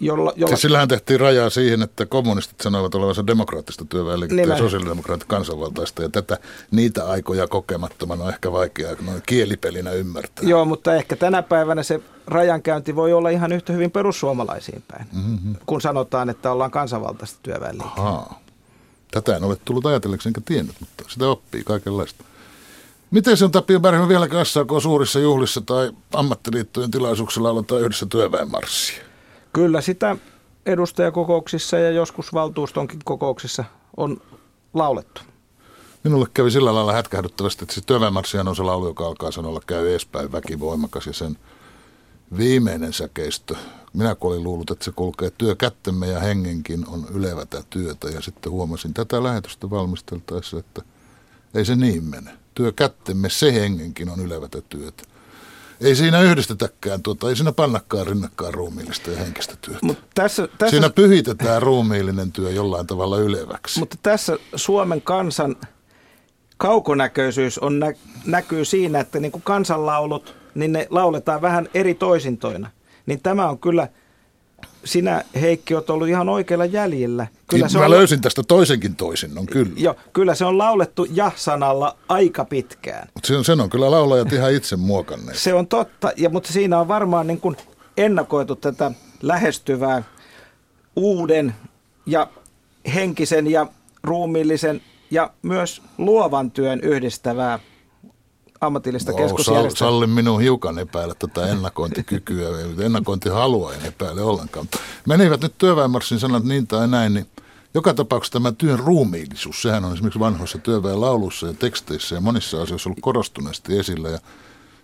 Jolla, 0.00 0.32
jolla... 0.36 0.48
Siis 0.48 0.62
sillähän 0.62 0.88
tehtiin 0.88 1.20
rajaa 1.20 1.50
siihen, 1.50 1.82
että 1.82 2.06
kommunistit 2.06 2.60
sanoivat 2.60 2.94
olevansa 2.94 3.26
demokraattista 3.26 3.84
työväenliikettä 3.84 4.52
ja 4.52 4.58
sosiaalidemokraatit 4.58 5.28
kansanvaltaista. 5.28 6.02
Ja 6.02 6.08
tätä 6.08 6.38
niitä 6.70 7.06
aikoja 7.06 7.48
kokemattomana 7.48 8.24
on 8.24 8.30
ehkä 8.30 8.52
vaikea 8.52 8.96
noin 9.06 9.22
kielipelinä 9.26 9.90
ymmärtää. 9.90 10.48
Joo, 10.48 10.64
mutta 10.64 10.94
ehkä 10.94 11.16
tänä 11.16 11.42
päivänä 11.42 11.82
se 11.82 12.00
rajankäynti 12.26 12.96
voi 12.96 13.12
olla 13.12 13.28
ihan 13.28 13.52
yhtä 13.52 13.72
hyvin 13.72 13.90
perussuomalaisiin 13.90 14.82
päin, 14.88 15.06
mm-hmm. 15.12 15.54
kun 15.66 15.80
sanotaan, 15.80 16.30
että 16.30 16.52
ollaan 16.52 16.70
kansanvaltaista 16.70 17.38
työväenliikettä. 17.42 18.41
Tätä 19.12 19.36
en 19.36 19.44
ole 19.44 19.56
tullut 19.64 19.86
ajatelleeksi 19.86 20.28
enkä 20.28 20.40
tiennyt, 20.44 20.76
mutta 20.80 21.04
sitä 21.08 21.28
oppii 21.28 21.64
kaikenlaista. 21.64 22.24
Miten 23.10 23.36
se 23.36 23.44
on 23.44 23.50
Tapio 23.50 23.80
Bergman 23.80 24.08
vielä 24.08 24.44
SAK 24.44 24.68
suurissa 24.82 25.18
juhlissa 25.18 25.60
tai 25.60 25.92
ammattiliittojen 26.12 26.90
tilaisuuksilla 26.90 27.50
aloittaa 27.50 27.78
yhdessä 27.78 28.06
työväenmarssia? 28.06 29.04
Kyllä 29.52 29.80
sitä 29.80 30.16
edustajakokouksissa 30.66 31.78
ja 31.78 31.90
joskus 31.90 32.34
valtuustonkin 32.34 32.98
kokouksissa 33.04 33.64
on 33.96 34.20
laulettu. 34.74 35.20
Minulle 36.04 36.26
kävi 36.34 36.50
sillä 36.50 36.74
lailla 36.74 36.92
hätkähdyttävästi, 36.92 37.64
että 37.64 37.74
siis 37.74 37.86
työväenmarssihan 37.86 38.48
on 38.48 38.56
se 38.56 38.62
laulu, 38.62 38.86
joka 38.86 39.06
alkaa 39.06 39.30
sanolla 39.30 39.60
käy 39.66 39.88
eespäin 39.88 40.32
väkivoimakas 40.32 41.06
ja 41.06 41.12
sen 41.12 41.38
viimeinen 42.36 42.92
säkeistö. 42.92 43.56
Minä 43.92 44.14
kun 44.14 44.30
olin 44.30 44.44
luullut, 44.44 44.70
että 44.70 44.84
se 44.84 44.92
kulkee 44.96 45.32
työ 45.38 45.54
kättemme 45.54 46.06
ja 46.06 46.20
hengenkin 46.20 46.88
on 46.88 47.06
ylevätä 47.14 47.62
työtä 47.70 48.08
ja 48.08 48.20
sitten 48.20 48.52
huomasin 48.52 48.94
tätä 48.94 49.22
lähetystä 49.22 49.70
valmisteltaessa, 49.70 50.58
että 50.58 50.82
ei 51.54 51.64
se 51.64 51.76
niin 51.76 52.04
mene. 52.04 52.30
Työ 52.54 52.72
kättemme, 52.72 53.28
se 53.30 53.52
hengenkin 53.52 54.08
on 54.08 54.20
ylevätä 54.20 54.60
työtä. 54.68 55.02
Ei 55.80 55.94
siinä 55.94 56.20
yhdistetäkään, 56.20 57.02
tuota, 57.02 57.28
ei 57.28 57.36
siinä 57.36 57.52
pannakaan 57.52 58.06
rinnakkaan 58.06 58.54
ruumiillista 58.54 59.10
ja 59.10 59.16
henkistä 59.16 59.56
työtä. 59.60 59.80
Mut 59.82 59.98
tässä, 60.14 60.48
tässä, 60.58 60.70
siinä 60.70 60.90
pyhitetään 60.90 61.62
ruumiillinen 61.62 62.32
työ 62.32 62.50
jollain 62.50 62.86
tavalla 62.86 63.18
yleväksi. 63.18 63.78
Mutta 63.78 63.96
tässä 64.02 64.38
Suomen 64.54 65.02
kansan 65.02 65.56
kaukonäköisyys 66.56 67.58
on 67.58 67.78
nä- 67.78 67.94
näkyy 68.26 68.64
siinä, 68.64 69.00
että 69.00 69.20
niin 69.20 69.32
kuin 69.32 69.42
kansanlaulut, 69.42 70.34
niin 70.54 70.72
ne 70.72 70.86
lauletaan 70.90 71.42
vähän 71.42 71.68
eri 71.74 71.94
toisintoina. 71.94 72.70
Niin 73.06 73.20
tämä 73.22 73.48
on 73.48 73.58
kyllä– 73.58 73.88
sinä 74.84 75.24
Heikki 75.40 75.74
olet 75.74 75.90
ollut 75.90 76.08
ihan 76.08 76.28
oikealla 76.28 76.64
jäljellä. 76.64 77.26
Kyllä 77.46 77.68
se 77.68 77.78
Mä 77.78 77.84
on... 77.84 77.90
löysin 77.90 78.20
tästä 78.20 78.42
toisenkin 78.42 78.96
toisinnon, 78.96 79.46
kyllä. 79.46 79.72
Joo, 79.76 79.96
kyllä 80.12 80.34
se 80.34 80.44
on 80.44 80.58
laulettu 80.58 81.06
ja-sanalla 81.12 81.96
aika 82.08 82.44
pitkään. 82.44 83.08
Mutta 83.14 83.26
sen, 83.26 83.44
sen 83.44 83.60
on 83.60 83.70
kyllä 83.70 83.90
laulajat 83.90 84.32
ihan 84.32 84.52
itse 84.52 84.76
muokanneet. 84.76 85.38
Se 85.38 85.54
on 85.54 85.66
totta, 85.66 86.12
ja, 86.16 86.30
mutta 86.30 86.52
siinä 86.52 86.80
on 86.80 86.88
varmaan 86.88 87.26
niin 87.26 87.40
kuin 87.40 87.56
ennakoitu 87.96 88.56
tätä 88.56 88.90
lähestyvää 89.22 90.02
uuden 90.96 91.54
ja 92.06 92.28
henkisen 92.94 93.50
ja 93.50 93.66
ruumiillisen 94.04 94.82
ja 95.10 95.30
myös 95.42 95.82
luovan 95.98 96.50
työn 96.50 96.80
yhdistävää 96.80 97.58
ammatillista 98.62 99.12
keskusjärjestöä. 99.12 99.78
Salli 99.78 100.06
minun 100.06 100.40
hiukan 100.40 100.78
epäillä 100.78 101.14
tätä 101.14 101.46
ennakointikykyä. 101.46 102.48
Ennakointihalua 102.84 103.74
en 103.74 103.86
epäile 103.86 104.22
ollenkaan. 104.22 104.68
Menivät 105.06 105.40
nyt 105.40 105.58
työväenmarssin 105.58 106.20
sanat 106.20 106.44
niin 106.44 106.66
tai 106.66 106.88
näin, 106.88 107.14
niin 107.14 107.26
joka 107.74 107.94
tapauksessa 107.94 108.32
tämä 108.32 108.52
työn 108.52 108.78
ruumiillisuus, 108.78 109.62
sehän 109.62 109.84
on 109.84 109.92
esimerkiksi 109.92 110.20
vanhoissa 110.20 110.58
työväenlauluissa 110.58 111.46
ja 111.46 111.54
teksteissä 111.54 112.14
ja 112.14 112.20
monissa 112.20 112.62
asioissa 112.62 112.88
ollut 112.88 113.02
korostuneesti 113.02 113.78
esillä. 113.78 114.08
Ja 114.08 114.18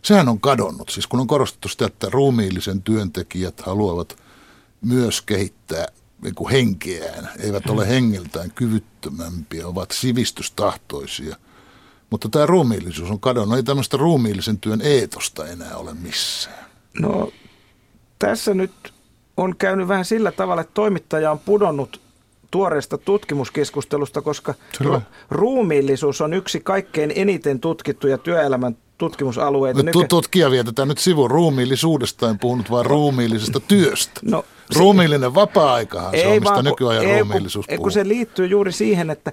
sehän 0.03 0.29
on 0.29 0.41
kadonnut. 0.41 0.89
Siis 0.89 1.07
kun 1.07 1.21
on 1.21 1.27
korostettu 1.27 1.69
sitä, 1.69 1.87
että 1.87 2.07
ruumiillisen 2.11 2.83
työntekijät 2.83 3.61
haluavat 3.61 4.17
myös 4.81 5.23
kehittää 5.23 5.87
niin 6.23 6.35
kuin 6.35 6.51
henkeään, 6.51 7.29
eivät 7.39 7.71
ole 7.71 7.89
hengeltään 7.89 8.51
kyvyttömämpiä, 8.51 9.67
ovat 9.67 9.91
sivistystahtoisia– 9.91 11.37
mutta 12.11 12.29
tämä 12.29 12.47
ruumiillisuus 12.47 13.11
on 13.11 13.21
kadonnut. 13.21 13.57
Ei 13.57 13.63
tämmöistä 13.63 13.97
ruumiillisen 13.97 14.59
työn 14.59 14.81
eetosta 14.81 15.47
enää 15.47 15.77
ole 15.77 15.95
missään. 15.95 16.65
No 17.01 17.33
tässä 18.19 18.55
nyt 18.55 18.93
on 19.37 19.57
käynyt 19.57 19.89
vähän 19.89 20.05
sillä 20.05 20.33
tavalla, 20.33 20.61
että 20.61 20.75
toimittaja 20.75 21.31
on 21.31 21.39
pudonnut 21.39 22.01
tuoreesta 22.51 22.99
tutkimuskeskustelusta, 22.99 24.23
koska 24.23 24.55
Selvä. 24.79 25.01
ruumiillisuus 25.31 26.21
on 26.21 26.35
yksi 26.35 26.61
kaikkein 26.61 27.13
eniten 27.17 27.61
tutkittuja 27.61 28.19
työelämän 28.19 28.77
tutkimusalueita. 28.99 29.83
Nyt 29.83 29.95
Nyky... 29.95 30.09
tutkija 30.09 30.51
vietetään 30.51 30.89
nyt 30.89 30.99
sivun 30.99 31.31
ruumiillisuudesta, 31.31 32.31
en 32.31 32.39
puhunut 32.39 32.71
vaan 32.71 32.87
ruumiillisesta 32.87 33.61
työstä. 33.61 34.21
No, 34.23 34.45
se... 34.73 34.79
Ruumiillinen 34.79 35.35
vapaa-aikahan 35.35 36.11
se 36.11 36.27
on, 36.27 36.41
mistä 36.41 36.63
nykyajan 36.63 37.05
ei, 37.05 37.21
ruumiillisuus 37.21 37.67
kun, 37.67 37.77
puhuu. 37.77 37.85
Kun 37.85 37.93
se 37.93 38.09
liittyy 38.09 38.47
juuri 38.47 38.73
siihen, 38.73 39.11
että 39.11 39.33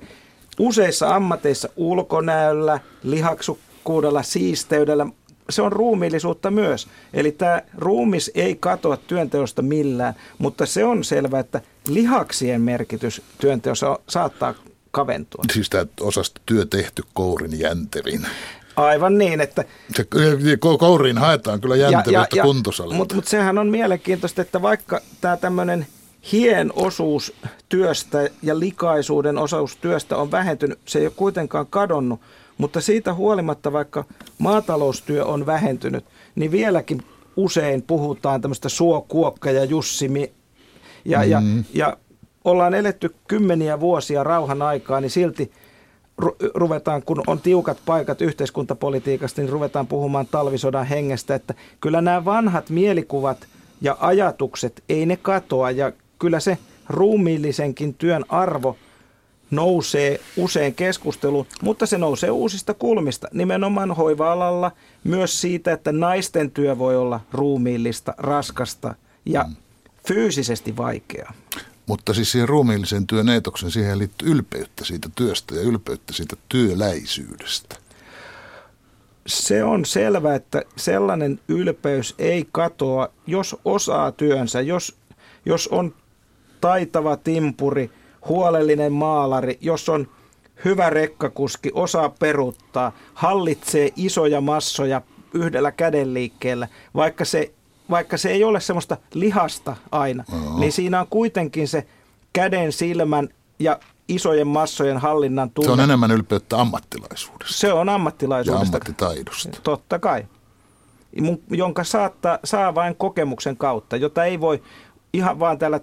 useissa 0.59 1.15
ammateissa 1.15 1.69
ulkonäöllä, 1.75 2.79
lihaksukkuudella, 3.03 4.23
siisteydellä, 4.23 5.05
se 5.49 5.61
on 5.61 5.71
ruumiillisuutta 5.71 6.51
myös. 6.51 6.87
Eli 7.13 7.31
tämä 7.31 7.61
ruumis 7.77 8.31
ei 8.35 8.55
katoa 8.55 8.97
työnteosta 8.97 9.61
millään, 9.61 10.13
mutta 10.37 10.65
se 10.65 10.85
on 10.85 11.03
selvää, 11.03 11.39
että 11.39 11.61
lihaksien 11.87 12.61
merkitys 12.61 13.21
työnteossa 13.37 13.99
saattaa 14.09 14.53
kaventua. 14.91 15.43
Siis 15.53 15.69
tämä 15.69 15.85
osasta 15.99 16.41
työ 16.45 16.65
tehty 16.65 17.03
kourin 17.13 17.59
jäntevin. 17.59 18.27
Aivan 18.75 19.17
niin, 19.17 19.41
että... 19.41 19.63
Se, 19.95 20.07
kouriin 20.79 21.17
haetaan 21.17 21.61
kyllä 21.61 21.75
jäntevyyttä 21.75 22.41
kuntosalilta. 22.41 22.97
Mutta 22.97 23.15
mut 23.15 23.27
sehän 23.27 23.57
on 23.57 23.67
mielenkiintoista, 23.67 24.41
että 24.41 24.61
vaikka 24.61 25.01
tämä 25.21 25.37
tämmöinen 25.37 25.87
hien 26.31 26.71
osuus 26.75 27.33
työstä 27.69 28.29
ja 28.41 28.59
likaisuuden 28.59 29.38
osuus 29.38 29.75
työstä 29.75 30.17
on 30.17 30.31
vähentynyt. 30.31 30.79
Se 30.85 30.99
ei 30.99 31.05
ole 31.05 31.13
kuitenkaan 31.15 31.67
kadonnut, 31.67 32.19
mutta 32.57 32.81
siitä 32.81 33.13
huolimatta, 33.13 33.73
vaikka 33.73 34.03
maataloustyö 34.38 35.25
on 35.25 35.45
vähentynyt, 35.45 36.05
niin 36.35 36.51
vieläkin 36.51 37.01
usein 37.35 37.81
puhutaan 37.81 38.41
tämmöistä 38.41 38.69
suokuokka 38.69 39.51
ja 39.51 39.63
jussimi 39.63 40.31
ja, 41.05 41.19
mm. 41.19 41.29
ja, 41.29 41.41
ja 41.73 41.97
ollaan 42.43 42.73
eletty 42.73 43.15
kymmeniä 43.27 43.79
vuosia 43.79 44.23
rauhan 44.23 44.61
aikaa, 44.61 45.01
niin 45.01 45.11
silti 45.11 45.51
ruvetaan, 46.53 47.03
kun 47.03 47.23
on 47.27 47.39
tiukat 47.39 47.77
paikat 47.85 48.21
yhteiskuntapolitiikasta, 48.21 49.41
niin 49.41 49.49
ruvetaan 49.51 49.88
puhumaan 49.88 50.27
talvisodan 50.27 50.85
hengestä, 50.85 51.35
että 51.35 51.53
kyllä 51.81 52.01
nämä 52.01 52.25
vanhat 52.25 52.69
mielikuvat 52.69 53.47
ja 53.81 53.97
ajatukset, 53.99 54.83
ei 54.89 55.05
ne 55.05 55.17
katoa 55.17 55.71
ja 55.71 55.91
kyllä 56.25 56.39
se 56.39 56.57
ruumiillisenkin 56.89 57.93
työn 57.93 58.25
arvo 58.29 58.77
nousee 59.51 60.19
usein 60.38 60.75
keskusteluun, 60.75 61.47
mutta 61.61 61.85
se 61.85 61.97
nousee 61.97 62.31
uusista 62.31 62.73
kulmista, 62.73 63.27
nimenomaan 63.33 63.91
hoiva-alalla, 63.91 64.71
myös 65.03 65.41
siitä, 65.41 65.71
että 65.71 65.91
naisten 65.91 66.51
työ 66.51 66.77
voi 66.77 66.97
olla 66.97 67.19
ruumiillista, 67.31 68.13
raskasta 68.17 68.95
ja 69.25 69.43
mm. 69.43 69.55
fyysisesti 70.07 70.77
vaikeaa. 70.77 71.33
Mutta 71.85 72.13
siis 72.13 72.31
siihen 72.31 72.49
ruumiillisen 72.49 73.07
työn 73.07 73.29
eetoksen, 73.29 73.71
siihen 73.71 73.99
liittyy 73.99 74.31
ylpeyttä 74.31 74.85
siitä 74.85 75.09
työstä 75.15 75.55
ja 75.55 75.61
ylpeyttä 75.61 76.13
siitä 76.13 76.35
työläisyydestä. 76.49 77.75
Se 79.27 79.63
on 79.63 79.85
selvä, 79.85 80.35
että 80.35 80.61
sellainen 80.77 81.39
ylpeys 81.47 82.15
ei 82.17 82.47
katoa, 82.51 83.09
jos 83.27 83.55
osaa 83.65 84.11
työnsä, 84.11 84.61
jos, 84.61 84.95
jos 85.45 85.67
on 85.67 85.93
taitava 86.61 87.17
timpuri, 87.17 87.91
huolellinen 88.27 88.93
maalari, 88.93 89.57
jos 89.61 89.89
on 89.89 90.07
hyvä 90.65 90.89
rekkakuski, 90.89 91.71
osaa 91.73 92.09
peruttaa, 92.09 92.91
hallitsee 93.13 93.89
isoja 93.95 94.41
massoja 94.41 95.01
yhdellä 95.33 95.71
kädenliikkeellä, 95.71 96.67
vaikka 96.95 97.25
se, 97.25 97.51
vaikka 97.89 98.17
se 98.17 98.29
ei 98.29 98.43
ole 98.43 98.59
semmoista 98.59 98.97
lihasta 99.13 99.75
aina, 99.91 100.23
uh-huh. 100.33 100.59
niin 100.59 100.71
siinä 100.71 100.99
on 100.99 101.07
kuitenkin 101.09 101.67
se 101.67 101.87
käden, 102.33 102.71
silmän 102.71 103.29
ja 103.59 103.79
isojen 104.07 104.47
massojen 104.47 104.97
hallinnan 104.97 105.49
tunne. 105.49 105.67
Se 105.67 105.71
on 105.71 105.79
enemmän 105.79 106.11
ylpeyttä 106.11 106.61
ammattilaisuudesta. 106.61 107.53
Se 107.53 107.73
on 107.73 107.89
ammattilaisuudesta. 107.89 108.65
Ja 108.65 108.67
ammattitaidosta. 108.67 109.59
Totta 109.63 109.99
kai. 109.99 110.25
Jonka 111.49 111.83
saattaa, 111.83 112.39
saa 112.43 112.75
vain 112.75 112.95
kokemuksen 112.95 113.57
kautta, 113.57 113.95
jota 113.95 114.25
ei 114.25 114.39
voi 114.39 114.63
ihan 115.13 115.39
vaan 115.39 115.59
tällä 115.59 115.79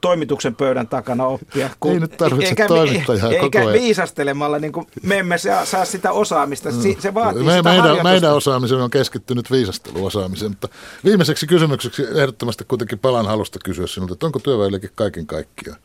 toimituksen 0.00 0.54
pöydän 0.54 0.88
takana 0.88 1.26
oppia. 1.26 1.70
Kun, 1.80 1.92
ei 1.92 2.00
nyt 2.00 2.16
tarvitse 2.16 2.48
eikä, 2.48 2.66
toimittajaa 2.66 3.30
eikä, 3.30 3.40
koko 3.40 3.58
ajan. 3.58 3.72
viisastelemalla, 3.72 4.58
niin 4.58 4.72
kuin 4.72 4.86
me 5.02 5.18
emme 5.18 5.38
saa, 5.38 5.64
saa 5.64 5.84
sitä 5.84 6.12
osaamista. 6.12 6.72
Se, 6.72 6.96
se 6.98 7.14
vaatii 7.14 7.42
me, 7.42 7.56
sitä 7.56 7.62
meidän, 7.70 8.02
meidän 8.02 8.34
osaamisemme 8.34 8.84
on 8.84 8.90
keskittynyt 8.90 9.50
viisasteluosaamiseen, 9.50 10.50
mutta 10.50 10.68
viimeiseksi 11.04 11.46
kysymykseksi 11.46 12.02
ehdottomasti 12.02 12.64
kuitenkin 12.64 12.98
palan 12.98 13.26
halusta 13.26 13.58
kysyä 13.64 13.86
sinulta, 13.86 14.12
että 14.12 14.26
onko 14.26 14.38
työväenliike 14.38 14.88
kaiken 14.94 15.26
kaikkiaan? 15.26 15.80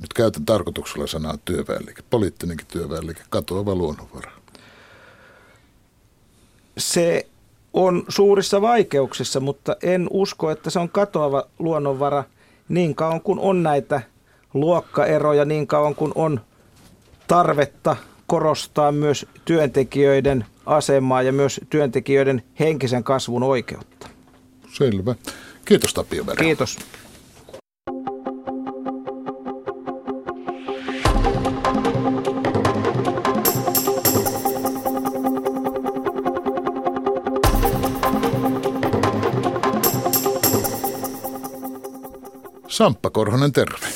Nyt 0.00 0.12
käytän 0.12 0.46
tarkoituksella 0.46 1.06
sanaa 1.06 1.38
työväenliike, 1.44 2.02
poliittinenkin 2.10 2.66
työväenliike, 2.66 3.22
katoava 3.30 3.74
luonnonvara. 3.74 4.30
Se 6.78 7.26
on 7.72 8.04
suurissa 8.08 8.60
vaikeuksissa, 8.60 9.40
mutta 9.40 9.76
en 9.82 10.06
usko, 10.10 10.50
että 10.50 10.70
se 10.70 10.78
on 10.78 10.88
katoava 10.88 11.44
luonnonvara– 11.58 12.24
niin 12.68 12.94
kauan 12.94 13.20
kun 13.20 13.38
on 13.40 13.62
näitä 13.62 14.00
luokkaeroja, 14.54 15.44
niin 15.44 15.66
kauan 15.66 15.94
kun 15.94 16.12
on 16.14 16.40
tarvetta 17.26 17.96
korostaa 18.26 18.92
myös 18.92 19.26
työntekijöiden 19.44 20.44
asemaa 20.66 21.22
ja 21.22 21.32
myös 21.32 21.60
työntekijöiden 21.70 22.42
henkisen 22.60 23.04
kasvun 23.04 23.42
oikeutta. 23.42 24.08
Selvä. 24.72 25.14
Kiitos 25.64 25.94
Tapio 25.94 26.24
Kiitos. 26.38 26.78
Samppa 42.76 43.10
Korhonen, 43.10 43.52
terve. 43.52 43.86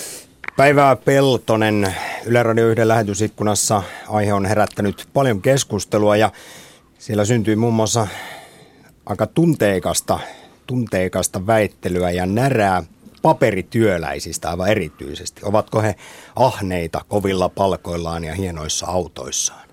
Päivää 0.57 0.97
Peltonen. 0.97 1.95
Yle 2.27 2.43
Radio 2.43 2.69
1 2.69 2.89
lähetysikkunassa 2.89 3.83
aihe 4.09 4.33
on 4.33 4.47
herättänyt 4.47 5.09
paljon 5.13 5.43
keskustelua 5.43 6.17
ja 6.17 6.31
siellä 6.99 7.25
syntyi 7.25 7.57
muun 7.57 7.75
muassa 7.75 8.07
aika 9.07 9.27
tunteikasta, 9.27 10.19
tunteikasta 10.67 11.47
väittelyä 11.47 12.11
ja 12.11 12.27
närää 12.27 12.83
paperityöläisistä 13.23 14.51
aivan 14.51 14.69
erityisesti. 14.69 15.41
Ovatko 15.45 15.83
he 15.83 15.95
ahneita 16.37 17.01
kovilla 17.09 17.49
palkoillaan 17.49 18.25
ja 18.25 18.35
hienoissa 18.35 18.87
autoissaan? 18.87 19.69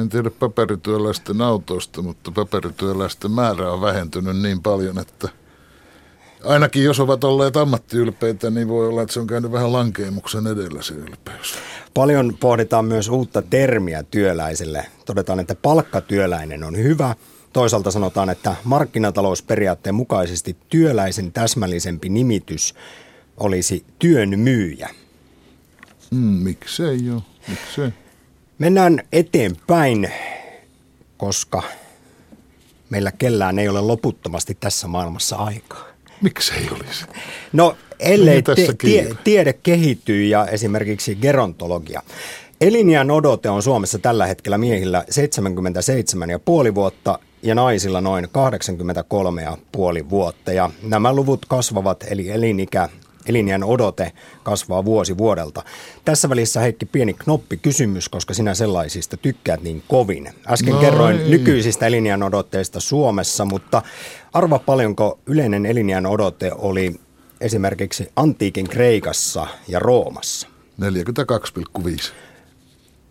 En 0.00 0.08
tiedä 0.08 0.30
paperityöläisten 0.30 1.40
autoista, 1.40 2.02
mutta 2.02 2.30
paperityöläisten 2.30 3.30
määrä 3.30 3.72
on 3.72 3.80
vähentynyt 3.80 4.36
niin 4.36 4.62
paljon, 4.62 4.98
että– 4.98 5.28
ainakin 6.46 6.84
jos 6.84 7.00
ovat 7.00 7.24
olleet 7.24 7.56
ammattiylpeitä, 7.56 8.50
niin 8.50 8.68
voi 8.68 8.88
olla, 8.88 9.02
että 9.02 9.12
se 9.14 9.20
on 9.20 9.26
käynyt 9.26 9.52
vähän 9.52 9.72
lankeemuksen 9.72 10.46
edellä 10.46 10.82
se 10.82 10.94
ylpeys. 10.94 11.54
Paljon 11.94 12.36
pohditaan 12.40 12.84
myös 12.84 13.08
uutta 13.08 13.42
termiä 13.42 14.02
työläisille. 14.02 14.86
Todetaan, 15.04 15.40
että 15.40 15.54
palkkatyöläinen 15.54 16.64
on 16.64 16.76
hyvä. 16.76 17.14
Toisaalta 17.52 17.90
sanotaan, 17.90 18.30
että 18.30 18.56
markkinatalousperiaatteen 18.64 19.94
mukaisesti 19.94 20.56
työläisen 20.68 21.32
täsmällisempi 21.32 22.08
nimitys 22.08 22.74
olisi 23.36 23.84
työn 23.98 24.38
myyjä. 24.38 24.90
Mm, 26.10 26.18
miksei 26.18 27.04
jo, 27.06 27.22
miksei. 27.48 27.90
Mennään 28.58 29.02
eteenpäin, 29.12 30.12
koska 31.16 31.62
meillä 32.90 33.12
kellään 33.12 33.58
ei 33.58 33.68
ole 33.68 33.80
loputtomasti 33.80 34.56
tässä 34.60 34.88
maailmassa 34.88 35.36
aikaa. 35.36 35.95
Miksei 36.22 36.68
olisi? 36.72 37.04
No 37.52 37.76
ellei 37.98 38.42
te, 38.42 38.54
tie, 38.78 39.16
tiede 39.24 39.52
kehittyy 39.52 40.24
ja 40.24 40.46
esimerkiksi 40.46 41.14
gerontologia. 41.14 42.02
Eliniän 42.60 43.10
odote 43.10 43.50
on 43.50 43.62
Suomessa 43.62 43.98
tällä 43.98 44.26
hetkellä 44.26 44.58
miehillä 44.58 45.04
77,5 46.68 46.74
vuotta 46.74 47.18
ja 47.42 47.54
naisilla 47.54 48.00
noin 48.00 48.24
83,5 48.24 50.10
vuotta. 50.10 50.52
Ja 50.52 50.70
nämä 50.82 51.12
luvut 51.12 51.46
kasvavat, 51.46 52.04
eli 52.10 52.30
elinikä 52.30 52.88
elinjään 53.28 53.64
odote 53.64 54.12
kasvaa 54.42 54.84
vuosi 54.84 55.18
vuodelta. 55.18 55.62
Tässä 56.04 56.28
välissä 56.28 56.60
Heikki 56.60 56.86
pieni 56.86 57.14
knoppi 57.14 57.56
kysymys, 57.56 58.08
koska 58.08 58.34
sinä 58.34 58.54
sellaisista 58.54 59.16
tykkäät 59.16 59.62
niin 59.62 59.82
kovin. 59.88 60.30
Äsken 60.48 60.74
no 60.74 60.80
kerroin 60.80 61.30
nykyisistä 61.30 61.86
elinjään 61.86 62.22
odotteista 62.22 62.80
Suomessa, 62.80 63.44
mutta 63.44 63.82
arva 64.32 64.58
paljonko 64.58 65.18
yleinen 65.26 65.66
elinjään 65.66 66.06
odote 66.06 66.52
oli 66.52 66.94
esimerkiksi 67.40 68.08
antiikin 68.16 68.68
Kreikassa 68.68 69.46
ja 69.68 69.78
Roomassa? 69.78 70.48
42,5. 70.80 72.12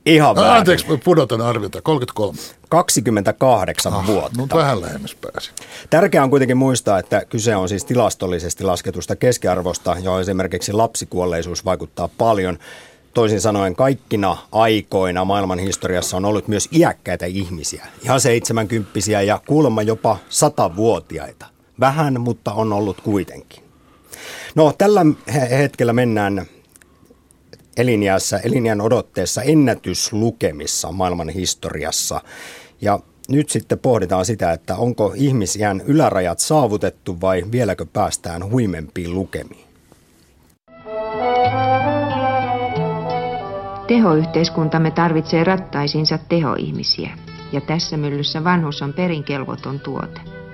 Ihan 0.06 0.36
väärin. 0.36 0.58
Anteeksi, 0.58 0.86
pudotan 1.04 1.42
arviota. 1.42 1.82
33. 1.82 2.38
28 2.70 3.94
ah, 3.94 4.08
vuotta. 4.08 4.38
No 4.38 4.48
vähän 4.54 4.82
lähemmäs 4.82 5.16
pääsi. 5.16 5.52
Tärkeää 5.90 6.24
on 6.24 6.30
kuitenkin 6.30 6.58
muistaa, 6.58 7.00
että 7.00 7.26
kyse 7.30 7.56
on 7.56 7.70
siis 7.70 7.86
tilastollisesti 7.86 8.64
lasketusta 8.64 9.16
keskiarvosta, 9.16 9.96
johon 10.04 10.22
esimerkiksi 10.22 10.74
lapsikuolleisuus 10.74 11.66
vaikuttaa 11.66 12.10
paljon. 12.18 12.58
Toisin 13.14 13.42
sanoen 13.42 13.76
kaikkina 13.76 14.38
aikoina 14.52 15.26
maailman 15.26 15.60
historiassa 15.60 16.18
on 16.18 16.26
ollut 16.26 16.48
myös 16.48 16.70
iäkkäitä 16.72 17.26
ihmisiä, 17.26 17.86
ihan 18.04 18.22
seitsemänkymppisiä 18.22 19.22
ja 19.22 19.42
kuulemma 19.48 19.82
jopa 19.82 20.18
satavuotiaita. 20.30 21.46
Vähän, 21.80 22.22
mutta 22.22 22.54
on 22.54 22.74
ollut 22.74 23.02
kuitenkin. 23.02 23.64
No 24.56 24.74
tällä 24.78 25.06
hetkellä 25.50 25.94
mennään 25.94 26.46
elinjäässä, 27.78 28.40
elinjään 28.44 28.82
odotteessa 28.82 29.42
ennätyslukemissa 29.42 30.92
maailman 30.92 31.30
historiassa. 31.30 32.22
Ja 32.82 33.00
nyt 33.30 33.50
sitten 33.50 33.80
pohditaan 33.80 34.26
sitä, 34.26 34.52
että 34.52 34.76
onko 34.76 35.14
ihmisjään 35.16 35.82
ylärajat 35.86 36.40
saavutettu 36.40 37.22
vai 37.22 37.44
vieläkö 37.52 37.86
päästään 37.94 38.52
huimempiin 38.52 39.14
lukemiin. 39.14 39.66
Tehoyhteiskuntamme 43.88 44.92
tarvitsee 44.92 45.44
rattaisiinsa 45.44 46.20
tehoihmisiä, 46.30 47.10
ja 47.52 47.62
tässä 47.62 47.98
myllyssä 47.98 48.44
vanhus 48.44 48.82
on 48.82 48.94
perinkelvoton 48.94 49.80
tuote. 49.80 50.45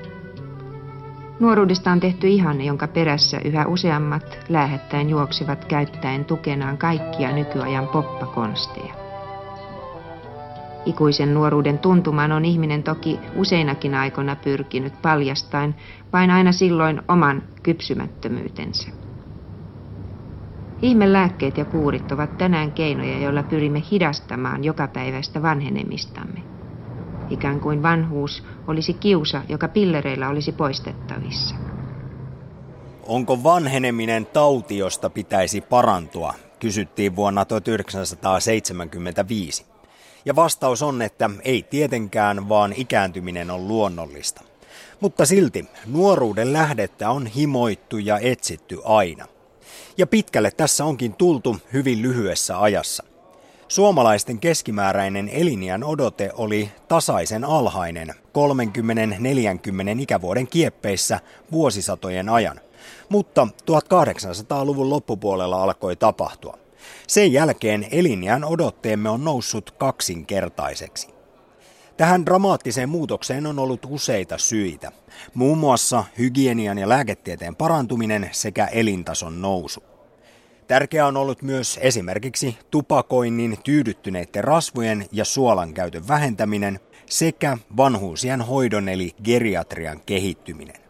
Nuoruudesta 1.42 1.92
on 1.92 2.00
tehty 2.00 2.28
ihanne, 2.28 2.64
jonka 2.64 2.88
perässä 2.88 3.40
yhä 3.46 3.66
useammat 3.66 4.40
lähettäen 4.50 5.10
juoksivat 5.10 5.66
käyttäen 5.66 6.26
tukenaan 6.26 6.78
kaikkia 6.78 7.32
nykyajan 7.32 7.88
poppakonsteja. 7.88 8.94
Ikuisen 10.86 11.34
nuoruuden 11.34 11.80
tuntumaan 11.80 12.32
on 12.32 12.46
ihminen 12.46 12.84
toki 12.84 13.20
useinakin 13.36 13.96
aikoina 13.96 14.36
pyrkinyt 14.36 14.94
paljastain, 15.02 15.76
vain 16.14 16.32
aina 16.32 16.52
silloin 16.52 17.02
oman 17.08 17.44
kypsymättömyytensä. 17.64 18.92
Ihmelääkkeet 20.82 21.58
ja 21.58 21.66
kuurit 21.66 22.12
ovat 22.12 22.38
tänään 22.38 22.72
keinoja, 22.72 23.20
joilla 23.20 23.44
pyrimme 23.44 23.84
hidastamaan 23.92 24.64
jokapäiväistä 24.64 25.42
vanhenemistamme 25.42 26.51
ikään 27.32 27.60
kuin 27.60 27.84
vanhuus 27.84 28.44
olisi 28.68 28.94
kiusa, 28.94 29.42
joka 29.50 29.68
pillereillä 29.68 30.30
olisi 30.30 30.52
poistettavissa. 30.52 31.56
Onko 33.04 33.44
vanheneminen 33.44 34.26
tauti, 34.26 34.78
josta 34.78 35.10
pitäisi 35.10 35.62
parantua, 35.62 36.34
kysyttiin 36.60 37.16
vuonna 37.16 37.46
1975. 37.46 39.66
Ja 40.26 40.36
vastaus 40.36 40.82
on, 40.82 41.02
että 41.02 41.30
ei 41.44 41.64
tietenkään, 41.64 42.50
vaan 42.50 42.74
ikääntyminen 42.78 43.52
on 43.52 43.68
luonnollista. 43.68 44.42
Mutta 45.00 45.26
silti 45.26 45.66
nuoruuden 45.86 46.54
lähdettä 46.54 47.10
on 47.10 47.28
himoittu 47.28 47.98
ja 47.98 48.20
etsitty 48.20 48.78
aina. 48.84 49.28
Ja 49.98 50.08
pitkälle 50.08 50.52
tässä 50.52 50.86
onkin 50.86 51.14
tultu 51.14 51.58
hyvin 51.74 52.02
lyhyessä 52.02 52.62
ajassa. 52.62 53.11
Suomalaisten 53.72 54.40
keskimääräinen 54.40 55.30
eliniän 55.30 55.84
odote 55.84 56.32
oli 56.34 56.72
tasaisen 56.88 57.44
alhainen 57.44 58.08
30-40 58.10 58.14
ikävuoden 60.00 60.48
kieppeissä 60.48 61.20
vuosisatojen 61.52 62.30
ajan. 62.30 62.60
Mutta 63.10 63.48
1800-luvun 63.72 64.90
loppupuolella 64.90 65.64
alkoi 65.64 65.96
tapahtua. 65.96 66.58
Sen 67.08 67.34
jälkeen 67.34 67.88
elinjään 67.92 68.44
odotteemme 68.44 69.10
on 69.10 69.24
noussut 69.24 69.72
kaksinkertaiseksi. 69.72 71.08
Tähän 71.98 72.26
dramaattiseen 72.26 72.90
muutokseen 72.90 73.48
on 73.48 73.60
ollut 73.60 73.86
useita 73.90 74.38
syitä, 74.38 74.92
muun 75.34 75.58
muassa 75.58 76.04
hygienian 76.18 76.78
ja 76.78 76.90
lääketieteen 76.90 77.56
parantuminen 77.56 78.30
sekä 78.32 78.66
elintason 78.66 79.42
nousu. 79.42 79.91
Tärkeää 80.72 81.08
on 81.08 81.18
ollut 81.18 81.42
myös 81.42 81.80
esimerkiksi 81.82 82.58
tupakoinnin, 82.70 83.58
tyydyttyneiden 83.64 84.44
rasvojen 84.44 85.06
ja 85.12 85.26
suolan 85.26 85.74
käytön 85.74 86.08
vähentäminen 86.08 86.80
sekä 87.06 87.58
vanhuusien 87.78 88.42
hoidon 88.42 88.90
eli 88.90 89.12
geriatrian 89.24 90.02
kehittyminen. 90.06 90.82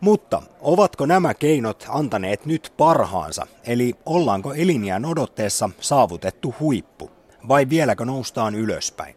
Mutta 0.00 0.42
ovatko 0.60 1.06
nämä 1.06 1.34
keinot 1.34 1.86
antaneet 1.88 2.46
nyt 2.46 2.72
parhaansa, 2.76 3.46
eli 3.66 3.94
ollaanko 4.06 4.54
elinjään 4.54 5.04
odotteessa 5.04 5.70
saavutettu 5.80 6.54
huippu, 6.60 7.10
vai 7.48 7.68
vieläkö 7.68 8.04
noustaan 8.04 8.54
ylöspäin? 8.54 9.16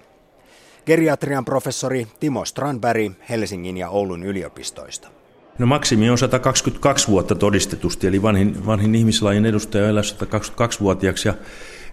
Geriatrian 0.86 1.45
professori 1.45 2.08
Timo 2.20 2.45
Strandberg 2.45 3.14
Helsingin 3.30 3.78
ja 3.78 3.89
Oulun 3.89 4.24
yliopistoista. 4.24 5.11
No 5.60 5.66
maksimi 5.66 6.10
on 6.10 6.18
122 6.18 7.08
vuotta 7.08 7.36
todistetusti, 7.36 8.08
eli 8.08 8.22
vanhin, 8.22 8.66
vanhin 8.66 8.95
ihmislajin 8.95 9.45
edustaja 9.45 9.89
elää 9.89 10.04
122-vuotiaaksi 10.04 11.28
ja 11.28 11.34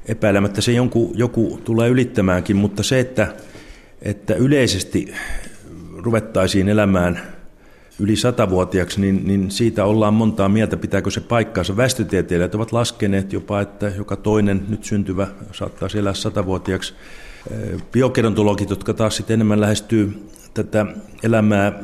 epäilemättä 0.07 0.61
se 0.61 0.73
jonkun, 0.73 1.11
joku 1.15 1.61
tulee 1.65 1.89
ylittämäänkin, 1.89 2.57
mutta 2.57 2.83
se, 2.83 3.01
että, 3.01 3.35
että 4.03 4.35
yleisesti 4.35 5.15
ruvettaisiin 5.97 6.69
elämään 6.69 7.21
yli 8.01 8.17
satavuotiaaksi, 8.17 9.01
niin, 9.01 9.21
niin 9.25 9.51
siitä 9.51 9.85
ollaan 9.85 10.15
montaa 10.15 10.49
mieltä, 10.49 10.77
pitääkö 10.77 11.11
se 11.11 11.21
paikkaansa. 11.21 11.77
Väestötieteilijät 11.77 12.55
ovat 12.55 12.73
laskeneet 12.73 13.33
jopa, 13.33 13.61
että 13.61 13.93
joka 13.97 14.17
toinen 14.17 14.63
nyt 14.69 14.85
syntyvä 14.85 15.27
saattaa 15.53 15.89
elää 15.95 16.15
satavuotiaaksi. 16.15 16.95
Biogerontologit, 17.93 18.71
jotka 18.71 18.95
taas 18.95 19.17
sitten 19.17 19.35
enemmän 19.35 19.61
lähestyy 19.61 20.29
tätä 20.55 20.87
elämää 21.23 21.83